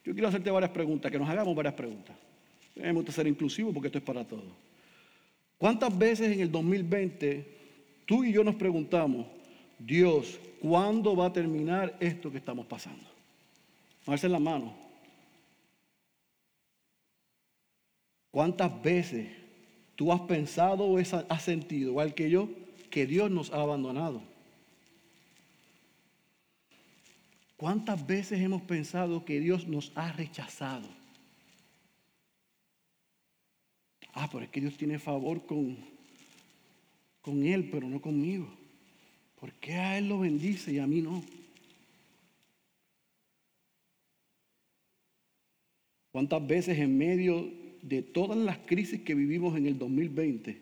[0.05, 2.15] Yo quiero hacerte varias preguntas, que nos hagamos varias preguntas.
[2.73, 4.55] Tenemos que ser inclusivos porque esto es para todos.
[5.57, 7.57] ¿Cuántas veces en el 2020
[8.07, 9.27] tú y yo nos preguntamos,
[9.77, 13.11] Dios, ¿cuándo va a terminar esto que estamos pasando?
[14.07, 14.88] Vamos a en la mano.
[18.39, 19.27] ¿Cuántas veces
[19.97, 22.49] tú has pensado o has sentido, igual que yo,
[22.89, 24.23] que Dios nos ha abandonado?
[27.57, 30.87] ¿Cuántas veces hemos pensado que Dios nos ha rechazado?
[34.13, 35.77] Ah, pero es que Dios tiene favor con,
[37.21, 38.49] con Él, pero no conmigo.
[39.41, 41.25] ¿Por qué a Él lo bendice y a mí no?
[46.13, 50.59] ¿Cuántas veces en medio de todas las crisis que vivimos en el 2020,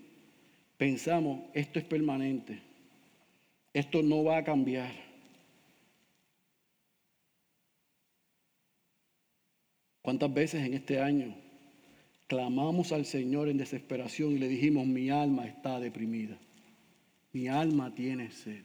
[0.76, 2.60] pensamos, esto es permanente,
[3.72, 4.92] esto no va a cambiar.
[10.02, 11.34] ¿Cuántas veces en este año
[12.26, 16.38] clamamos al Señor en desesperación y le dijimos, mi alma está deprimida,
[17.32, 18.62] mi alma tiene sed,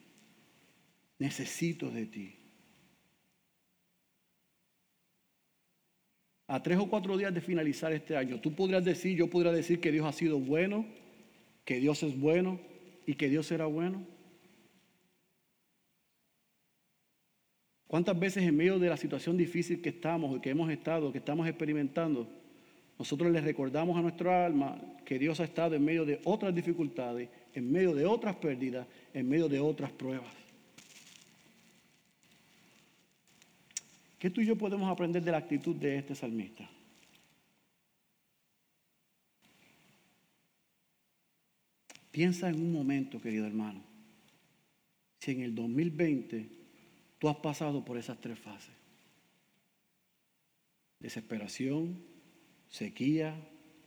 [1.17, 2.40] necesito de ti?
[6.51, 9.79] A tres o cuatro días de finalizar este año, tú podrías decir, yo podría decir
[9.79, 10.85] que Dios ha sido bueno,
[11.63, 12.59] que Dios es bueno
[13.05, 14.05] y que Dios será bueno.
[17.87, 21.19] ¿Cuántas veces en medio de la situación difícil que estamos y que hemos estado, que
[21.19, 22.27] estamos experimentando,
[22.99, 27.29] nosotros le recordamos a nuestra alma que Dios ha estado en medio de otras dificultades,
[27.53, 30.40] en medio de otras pérdidas, en medio de otras pruebas?
[34.21, 36.69] ¿Qué tú y yo podemos aprender de la actitud de este salmista?
[42.11, 43.81] Piensa en un momento, querido hermano,
[45.17, 46.49] si en el 2020
[47.17, 48.75] tú has pasado por esas tres fases.
[50.99, 52.03] Desesperación,
[52.69, 53.33] sequía,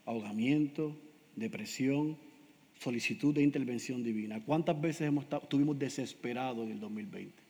[0.05, 1.01] ahogamiento,
[1.37, 2.19] depresión,
[2.81, 4.45] solicitud de intervención divina.
[4.45, 7.44] ¿Cuántas veces hemos estuvimos desesperados en el 2020?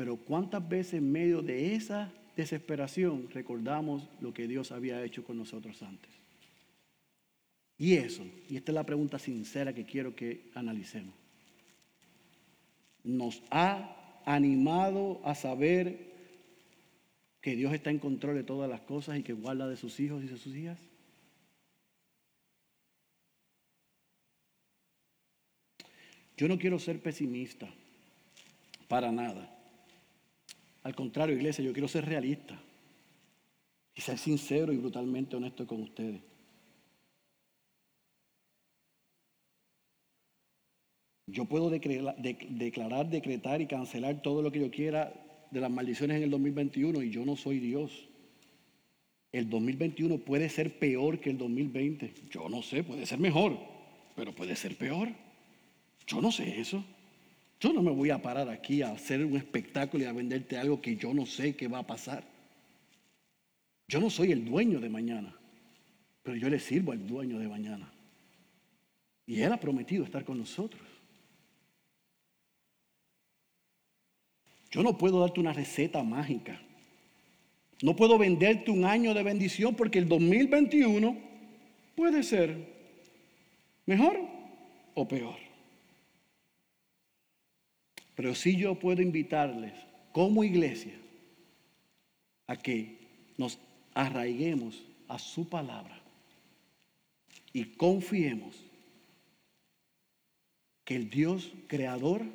[0.00, 5.36] Pero ¿cuántas veces en medio de esa desesperación recordamos lo que Dios había hecho con
[5.36, 6.10] nosotros antes?
[7.76, 11.12] Y eso, y esta es la pregunta sincera que quiero que analicemos,
[13.04, 16.14] nos ha animado a saber
[17.42, 20.24] que Dios está en control de todas las cosas y que guarda de sus hijos
[20.24, 20.78] y de sus hijas?
[26.38, 27.68] Yo no quiero ser pesimista,
[28.88, 29.59] para nada.
[30.82, 32.58] Al contrario, iglesia, yo quiero ser realista
[33.94, 36.22] y ser sincero y brutalmente honesto con ustedes.
[41.26, 45.12] Yo puedo declarar, decretar y cancelar todo lo que yo quiera
[45.50, 48.08] de las maldiciones en el 2021 y yo no soy Dios.
[49.30, 52.14] El 2021 puede ser peor que el 2020.
[52.30, 53.56] Yo no sé, puede ser mejor,
[54.16, 55.08] pero puede ser peor.
[56.06, 56.84] Yo no sé eso.
[57.60, 60.80] Yo no me voy a parar aquí a hacer un espectáculo y a venderte algo
[60.80, 62.24] que yo no sé qué va a pasar.
[63.86, 65.34] Yo no soy el dueño de mañana,
[66.22, 67.92] pero yo le sirvo al dueño de mañana.
[69.26, 70.82] Y Él ha prometido estar con nosotros.
[74.70, 76.58] Yo no puedo darte una receta mágica.
[77.82, 81.18] No puedo venderte un año de bendición porque el 2021
[81.94, 82.56] puede ser
[83.84, 84.18] mejor
[84.94, 85.49] o peor.
[88.20, 89.72] Pero sí yo puedo invitarles
[90.12, 90.92] como iglesia
[92.48, 92.98] a que
[93.38, 93.58] nos
[93.94, 95.98] arraiguemos a su palabra
[97.54, 98.62] y confiemos
[100.84, 102.26] que el Dios creador,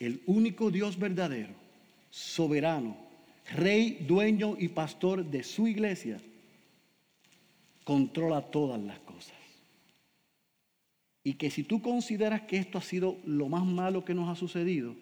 [0.00, 1.54] el único Dios verdadero,
[2.10, 2.96] soberano,
[3.54, 6.20] rey, dueño y pastor de su iglesia,
[7.84, 9.36] controla todas las cosas.
[11.22, 14.34] Y que si tú consideras que esto ha sido lo más malo que nos ha
[14.34, 14.96] sucedido,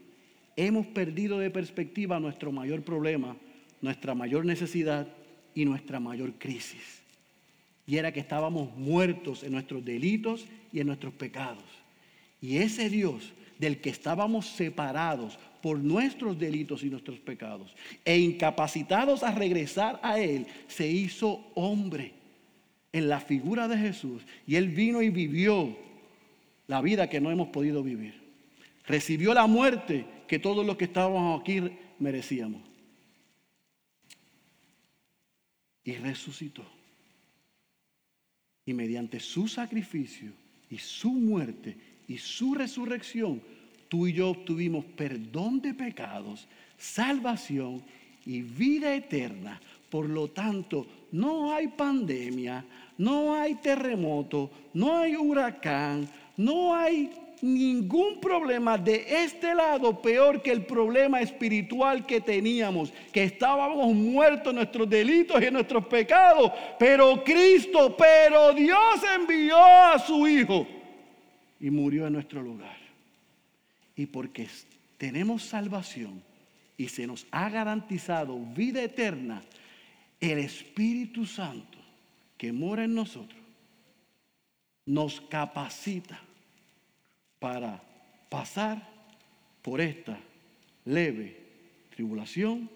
[0.66, 3.36] hemos perdido de perspectiva nuestro mayor problema,
[3.80, 5.08] nuestra mayor necesidad
[5.54, 7.02] y nuestra mayor crisis.
[7.86, 11.64] Y era que estábamos muertos en nuestros delitos y en nuestros pecados.
[12.40, 19.22] Y ese Dios del que estábamos separados por nuestros delitos y nuestros pecados e incapacitados
[19.22, 22.12] a regresar a Él, se hizo hombre
[22.92, 24.22] en la figura de Jesús.
[24.46, 25.76] Y Él vino y vivió
[26.66, 28.14] la vida que no hemos podido vivir.
[28.86, 31.60] Recibió la muerte que todos los que estábamos aquí
[31.98, 32.62] merecíamos.
[35.82, 36.64] Y resucitó.
[38.64, 40.30] Y mediante su sacrificio
[40.70, 41.76] y su muerte
[42.06, 43.42] y su resurrección,
[43.88, 46.46] tú y yo obtuvimos perdón de pecados,
[46.78, 47.82] salvación
[48.24, 49.60] y vida eterna.
[49.90, 52.64] Por lo tanto, no hay pandemia,
[52.98, 57.10] no hay terremoto, no hay huracán, no hay
[57.42, 64.50] ningún problema de este lado peor que el problema espiritual que teníamos, que estábamos muertos
[64.50, 70.66] en nuestros delitos y en nuestros pecados, pero Cristo, pero Dios envió a su Hijo
[71.58, 72.76] y murió en nuestro lugar.
[73.96, 74.48] Y porque
[74.96, 76.22] tenemos salvación
[76.76, 79.42] y se nos ha garantizado vida eterna,
[80.20, 81.78] el Espíritu Santo
[82.36, 83.40] que mora en nosotros
[84.86, 86.20] nos capacita
[87.40, 87.82] para
[88.28, 88.86] pasar
[89.62, 90.20] por esta
[90.84, 91.36] leve
[91.90, 92.70] tribulación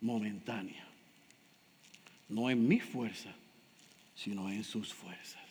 [0.00, 0.86] momentánea.
[2.28, 3.34] No en mi fuerza,
[4.14, 5.42] sino en sus fuerzas.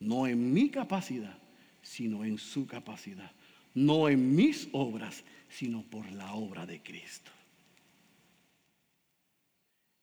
[0.00, 1.38] No en mi capacidad,
[1.82, 3.30] sino en su capacidad.
[3.74, 7.30] No en mis obras, sino por la obra de Cristo.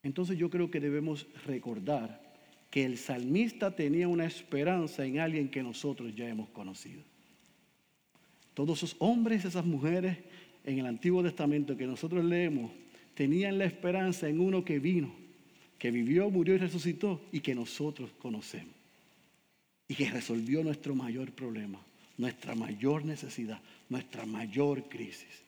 [0.03, 2.21] Entonces yo creo que debemos recordar
[2.69, 7.01] que el salmista tenía una esperanza en alguien que nosotros ya hemos conocido.
[8.55, 10.17] Todos esos hombres esas mujeres
[10.63, 12.71] en el Antiguo Testamento que nosotros leemos
[13.13, 15.13] tenían la esperanza en uno que vino,
[15.77, 18.73] que vivió, murió y resucitó y que nosotros conocemos.
[19.87, 21.79] Y que resolvió nuestro mayor problema,
[22.17, 25.43] nuestra mayor necesidad, nuestra mayor crisis.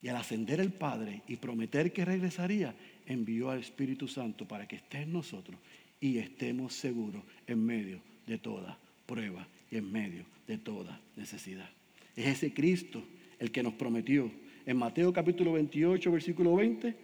[0.00, 2.74] Y al ascender el Padre y prometer que regresaría,
[3.06, 5.58] envió al Espíritu Santo para que esté en nosotros
[6.00, 11.68] y estemos seguros en medio de toda prueba y en medio de toda necesidad.
[12.16, 13.02] Es ese Cristo
[13.38, 14.30] el que nos prometió
[14.66, 16.94] en Mateo capítulo 28, versículo 20,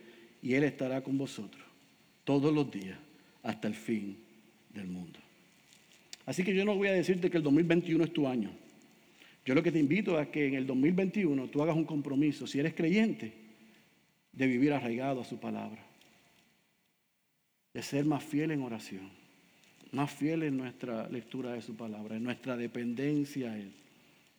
[0.42, 1.64] y Él estará con vosotros
[2.24, 2.98] todos los días
[3.42, 4.18] hasta el fin
[4.74, 5.18] del mundo.
[6.26, 8.50] Así que yo no voy a decirte que el 2021 es tu año.
[9.44, 12.58] Yo lo que te invito es que en el 2021 tú hagas un compromiso, si
[12.58, 13.32] eres creyente,
[14.32, 15.86] de vivir arraigado a su palabra,
[17.72, 19.08] de ser más fiel en oración,
[19.92, 23.72] más fiel en nuestra lectura de su palabra, en nuestra dependencia a Él.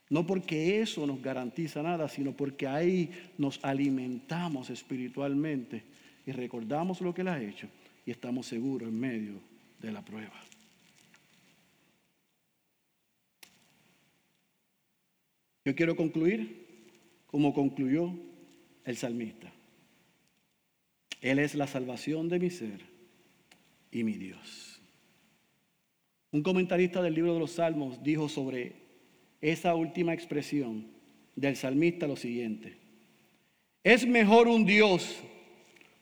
[0.10, 5.84] No porque eso nos garantiza nada, sino porque ahí nos alimentamos espiritualmente
[6.26, 7.68] y recordamos lo que Él ha hecho
[8.06, 9.34] y estamos seguros en medio
[9.82, 10.42] de la prueba.
[15.66, 16.66] Yo quiero concluir
[17.26, 18.14] como concluyó
[18.86, 19.52] el salmista.
[21.20, 22.80] Él es la salvación de mi ser
[23.92, 24.77] y mi Dios.
[26.32, 28.76] Un comentarista del libro de los Salmos dijo sobre
[29.42, 30.88] esa última expresión
[31.36, 32.78] del salmista lo siguiente.
[33.84, 35.18] Es mejor un Dios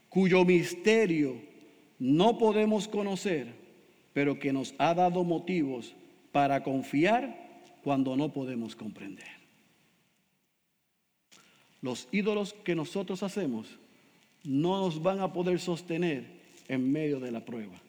[0.10, 1.36] cuyo misterio
[2.00, 3.54] no podemos conocer,
[4.14, 5.96] pero que nos ha dado motivos
[6.32, 9.28] para confiar cuando no podemos comprender.
[11.82, 13.78] Los ídolos que nosotros hacemos
[14.44, 16.26] no nos van a poder sostener
[16.68, 17.80] en medio de la prueba.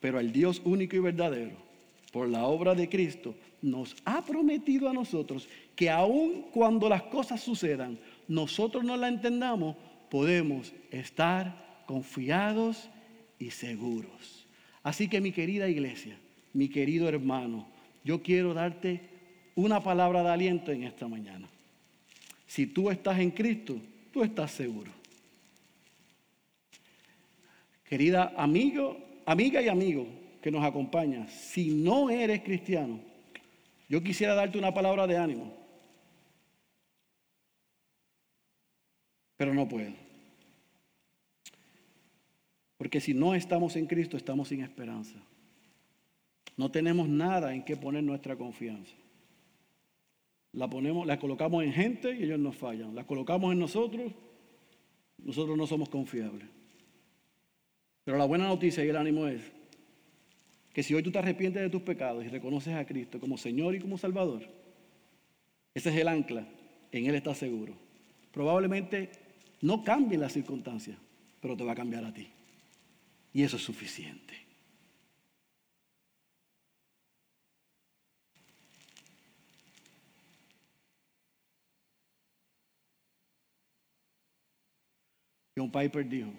[0.00, 1.67] Pero el Dios único y verdadero,
[2.12, 7.40] por la obra de Cristo, nos ha prometido a nosotros que aun cuando las cosas
[7.40, 9.76] sucedan, nosotros no la entendamos,
[10.10, 12.88] podemos estar confiados
[13.38, 14.46] y seguros.
[14.82, 16.16] Así que mi querida iglesia,
[16.52, 17.66] mi querido hermano,
[18.04, 19.00] yo quiero darte
[19.54, 21.48] una palabra de aliento en esta mañana.
[22.46, 23.76] Si tú estás en Cristo,
[24.12, 24.90] tú estás seguro.
[27.88, 30.06] Querida amigo, amiga y amigo
[30.40, 33.00] que nos acompaña, si no eres cristiano,
[33.88, 35.52] yo quisiera darte una palabra de ánimo.
[39.36, 39.92] Pero no puedo.
[42.76, 45.18] Porque si no estamos en Cristo, estamos sin esperanza.
[46.56, 48.94] No tenemos nada en que poner nuestra confianza.
[50.52, 52.94] La ponemos, la colocamos en gente y ellos nos fallan.
[52.94, 54.12] La colocamos en nosotros,
[55.18, 56.48] nosotros no somos confiables.
[58.04, 59.57] Pero la buena noticia y el ánimo es
[60.78, 63.74] que si hoy tú te arrepientes de tus pecados y reconoces a Cristo como Señor
[63.74, 64.42] y como Salvador,
[65.74, 66.46] ese es el ancla,
[66.92, 67.74] en Él estás seguro.
[68.30, 69.10] Probablemente
[69.60, 70.96] no cambien las circunstancias,
[71.40, 72.28] pero te va a cambiar a ti.
[73.32, 74.34] Y eso es suficiente.
[85.56, 86.30] John Piper dijo,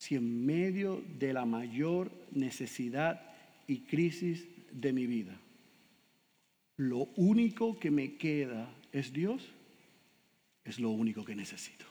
[0.00, 3.20] si en medio de la mayor necesidad
[3.66, 5.38] y crisis de mi vida,
[6.78, 9.46] lo único que me queda es Dios,
[10.64, 11.84] es lo único que necesito.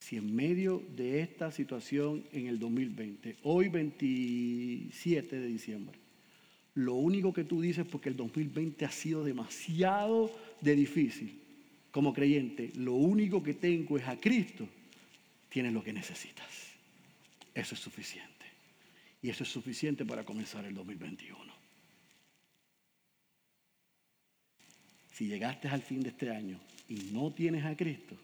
[0.00, 5.96] Si en medio de esta situación en el 2020, hoy 27 de diciembre,
[6.74, 11.38] lo único que tú dices porque el 2020 ha sido demasiado de difícil,
[11.92, 14.66] como creyente, lo único que tengo es a Cristo,
[15.52, 16.72] tienes lo que necesitas.
[17.54, 18.46] Eso es suficiente.
[19.20, 21.52] Y eso es suficiente para comenzar el 2021.
[25.12, 28.16] Si llegaste al fin de este año y no tienes a Cristo,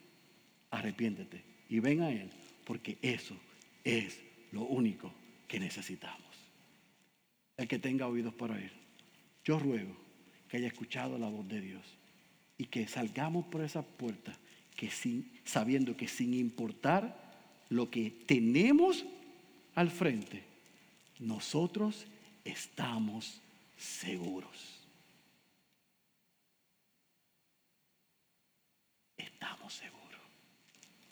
[0.71, 2.31] arrepiéntete y ven a Él,
[2.65, 3.37] porque eso
[3.85, 4.19] es
[4.51, 5.13] lo único
[5.47, 6.23] que necesitamos.
[7.59, 8.73] El que tenga oídos para oír,
[9.45, 9.95] yo ruego
[10.49, 11.85] que haya escuchado la voz de Dios
[12.57, 14.35] y que salgamos por esa puerta
[14.79, 17.19] que sin, sabiendo que sin importar
[17.69, 19.05] lo que tenemos
[19.75, 20.45] al frente,
[21.19, 22.07] nosotros
[22.45, 23.41] estamos
[23.77, 24.79] seguros.
[29.17, 30.21] Estamos seguros.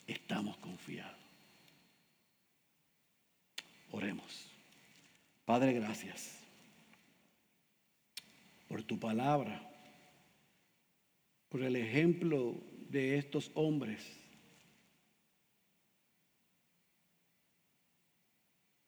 [0.07, 1.19] Estamos confiados.
[3.91, 4.47] Oremos.
[5.45, 6.39] Padre, gracias
[8.69, 9.61] por tu palabra,
[11.49, 12.55] por el ejemplo
[12.97, 14.01] de estos hombres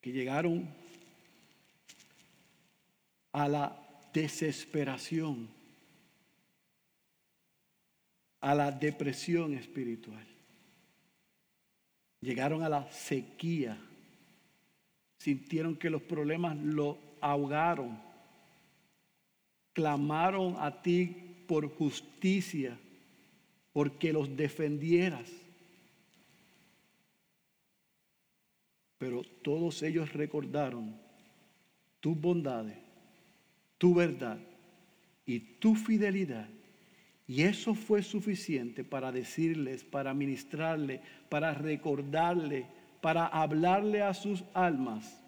[0.00, 0.66] que llegaron
[3.32, 5.46] a la desesperación,
[8.40, 10.26] a la depresión espiritual.
[12.22, 13.78] Llegaron a la sequía.
[15.18, 18.00] Sintieron que los problemas lo ahogaron.
[19.74, 22.78] Clamaron a ti por justicia
[23.72, 25.30] porque los defendieras.
[28.98, 30.96] Pero todos ellos recordaron
[32.00, 32.78] tus bondades,
[33.78, 34.38] tu verdad
[35.24, 36.48] y tu fidelidad.
[37.26, 42.66] Y eso fue suficiente para decirles, para ministrarle, para recordarle,
[43.00, 45.22] para hablarle a sus almas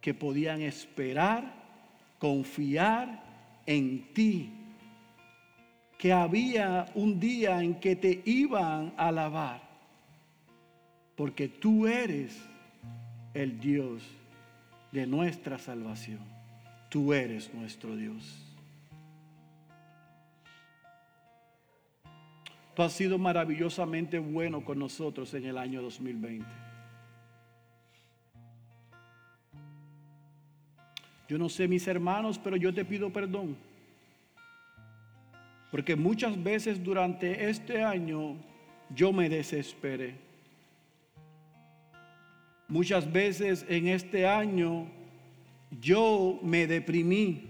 [0.00, 1.54] que podían esperar,
[2.18, 3.22] confiar
[3.64, 4.50] en ti
[6.02, 9.62] que había un día en que te iban a alabar,
[11.14, 12.44] porque tú eres
[13.34, 14.02] el Dios
[14.90, 16.18] de nuestra salvación.
[16.88, 18.36] Tú eres nuestro Dios.
[22.74, 26.44] Tú has sido maravillosamente bueno con nosotros en el año 2020.
[31.28, 33.56] Yo no sé mis hermanos, pero yo te pido perdón.
[35.72, 38.36] Porque muchas veces durante este año
[38.94, 40.16] yo me desesperé.
[42.68, 44.86] Muchas veces en este año
[45.80, 47.48] yo me deprimí.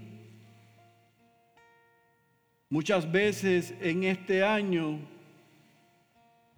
[2.70, 5.00] Muchas veces en este año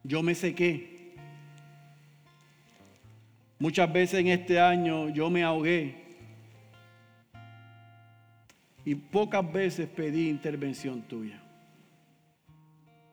[0.02, 1.14] yo me sequé.
[3.58, 5.94] Muchas veces en este año yo me ahogué.
[8.84, 11.40] Y pocas veces pedí intervención tuya.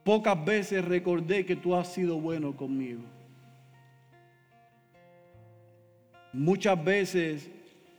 [0.04, 3.02] Pocas veces recordé que tú has sido bueno conmigo.
[6.34, 7.50] Muchas veces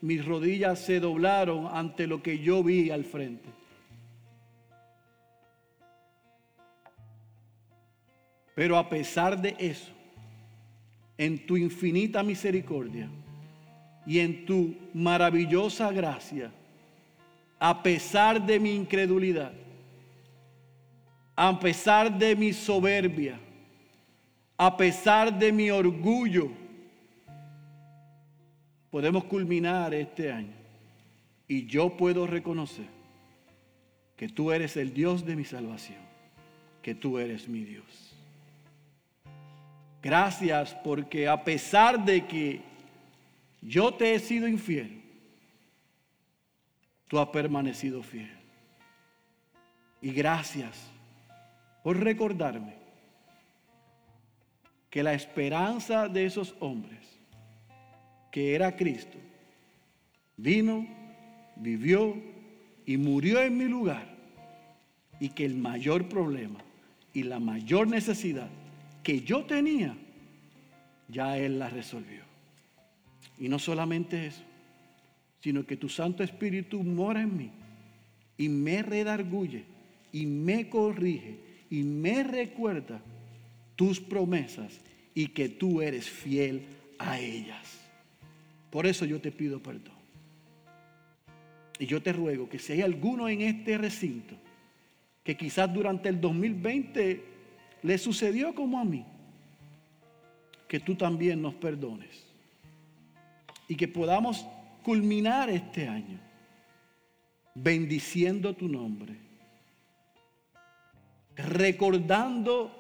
[0.01, 3.49] mis rodillas se doblaron ante lo que yo vi al frente.
[8.55, 9.93] Pero a pesar de eso,
[11.17, 13.09] en tu infinita misericordia
[14.05, 16.51] y en tu maravillosa gracia,
[17.59, 19.53] a pesar de mi incredulidad,
[21.35, 23.39] a pesar de mi soberbia,
[24.57, 26.51] a pesar de mi orgullo,
[28.91, 30.55] podemos culminar este año
[31.49, 32.87] y yo puedo reconocer
[34.17, 35.99] que tú eres el Dios de mi salvación,
[36.83, 38.15] que tú eres mi Dios.
[40.03, 42.61] Gracias porque a pesar de que
[43.63, 45.01] yo te he sido infiel,
[47.09, 48.31] tú has permanecido fiel.
[50.01, 50.92] Y gracias
[51.83, 52.75] por recordarme
[54.91, 57.01] que la esperanza de esos hombres,
[58.31, 59.19] que era Cristo,
[60.37, 60.87] vino,
[61.57, 62.15] vivió
[62.85, 64.13] y murió en mi lugar.
[65.19, 66.59] Y que el mayor problema
[67.15, 68.49] y la mayor necesidad
[69.03, 69.97] que yo tenía,
[71.09, 72.23] ya Él la resolvió.
[73.39, 74.43] Y no solamente eso,
[75.41, 77.51] sino que tu Santo Espíritu mora en mí
[78.37, 79.65] y me redarguye
[80.13, 83.01] y me corrige y me recuerda
[83.77, 84.79] tus promesas
[85.15, 86.67] y que tú eres fiel
[86.99, 87.81] a ellas.
[88.69, 89.95] Por eso yo te pido perdón.
[91.79, 94.37] Y yo te ruego que si hay alguno en este recinto
[95.25, 97.25] que quizás durante el 2020
[97.83, 99.07] le sucedió como a mí,
[100.69, 102.23] que tú también nos perdones
[103.67, 104.45] y que podamos
[104.83, 106.21] culminar este año
[107.55, 109.22] bendiciendo tu nombre,
[111.37, 112.71] recordando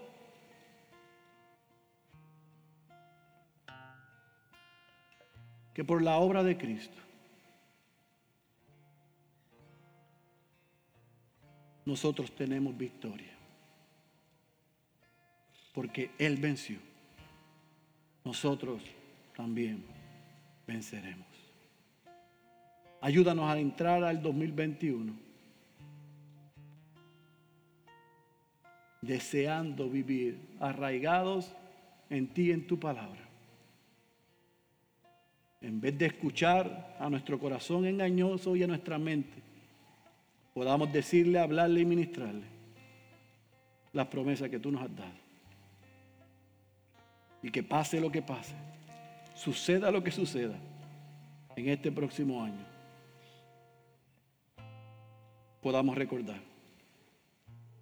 [5.74, 7.00] que por la obra de Cristo
[11.84, 13.32] nosotros tenemos victoria
[15.72, 16.78] porque Él venció,
[18.24, 18.82] nosotros
[19.34, 19.82] también
[20.66, 21.26] venceremos.
[23.00, 25.21] Ayúdanos a entrar al 2021
[29.02, 31.52] deseando vivir arraigados
[32.08, 33.20] en ti en tu palabra.
[35.60, 39.42] En vez de escuchar a nuestro corazón engañoso y a nuestra mente,
[40.54, 42.46] podamos decirle, hablarle y ministrarle
[43.92, 45.22] las promesas que tú nos has dado.
[47.42, 48.54] Y que pase lo que pase,
[49.34, 50.56] suceda lo que suceda
[51.56, 52.64] en este próximo año,
[55.60, 56.40] podamos recordar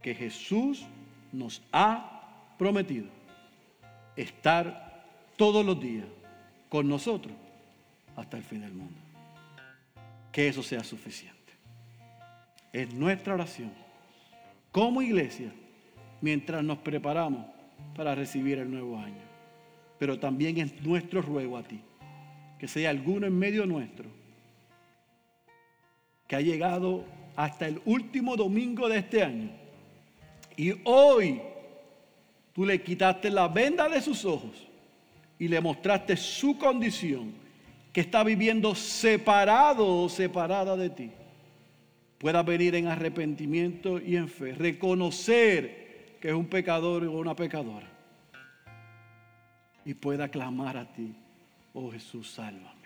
[0.02, 0.86] que Jesús
[1.32, 3.08] nos ha prometido
[4.16, 5.04] estar
[5.36, 6.06] todos los días
[6.68, 7.34] con nosotros
[8.16, 8.98] hasta el fin del mundo.
[10.32, 11.38] Que eso sea suficiente.
[12.72, 13.72] Es nuestra oración
[14.70, 15.52] como iglesia
[16.20, 17.46] mientras nos preparamos
[17.96, 19.30] para recibir el nuevo año
[20.00, 21.78] pero también es nuestro ruego a ti,
[22.58, 24.08] que sea alguno en medio nuestro,
[26.26, 27.04] que ha llegado
[27.36, 29.50] hasta el último domingo de este año,
[30.60, 31.40] y hoy
[32.52, 34.68] tú le quitaste la venda de sus ojos
[35.38, 37.32] y le mostraste su condición,
[37.94, 41.10] que está viviendo separado o separada de ti,
[42.18, 47.88] pueda venir en arrepentimiento y en fe, reconocer que es un pecador o una pecadora
[49.86, 51.14] y pueda clamar a ti,
[51.72, 52.79] oh Jesús, sálvame.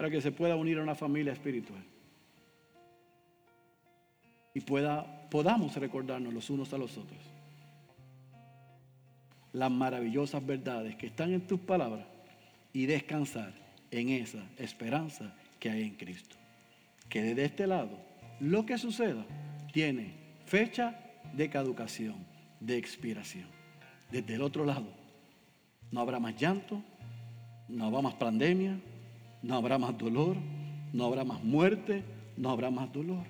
[0.00, 1.84] Para que se pueda unir a una familia espiritual
[4.54, 7.18] y pueda podamos recordarnos los unos a los otros
[9.52, 12.06] las maravillosas verdades que están en tus palabras
[12.72, 13.52] y descansar
[13.90, 16.34] en esa esperanza que hay en Cristo.
[17.10, 17.98] Que desde este lado,
[18.40, 19.26] lo que suceda
[19.70, 20.14] tiene
[20.46, 20.98] fecha
[21.34, 22.24] de caducación,
[22.58, 23.48] de expiración.
[24.10, 24.94] Desde el otro lado,
[25.92, 26.82] no habrá más llanto,
[27.68, 28.80] no habrá más pandemia,
[29.42, 30.36] no habrá más dolor,
[30.92, 32.04] no habrá más muerte,
[32.36, 33.24] no habrá más dolor.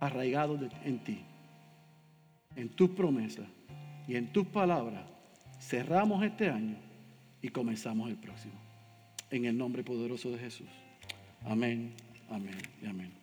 [0.00, 1.20] Arraigado en ti,
[2.56, 3.46] en tus promesas
[4.08, 5.04] y en tus palabras,
[5.60, 6.76] cerramos este año
[7.42, 8.54] y comenzamos el próximo.
[9.30, 10.68] En el nombre poderoso de Jesús.
[11.44, 11.94] Amén,
[12.28, 13.19] amén y amén.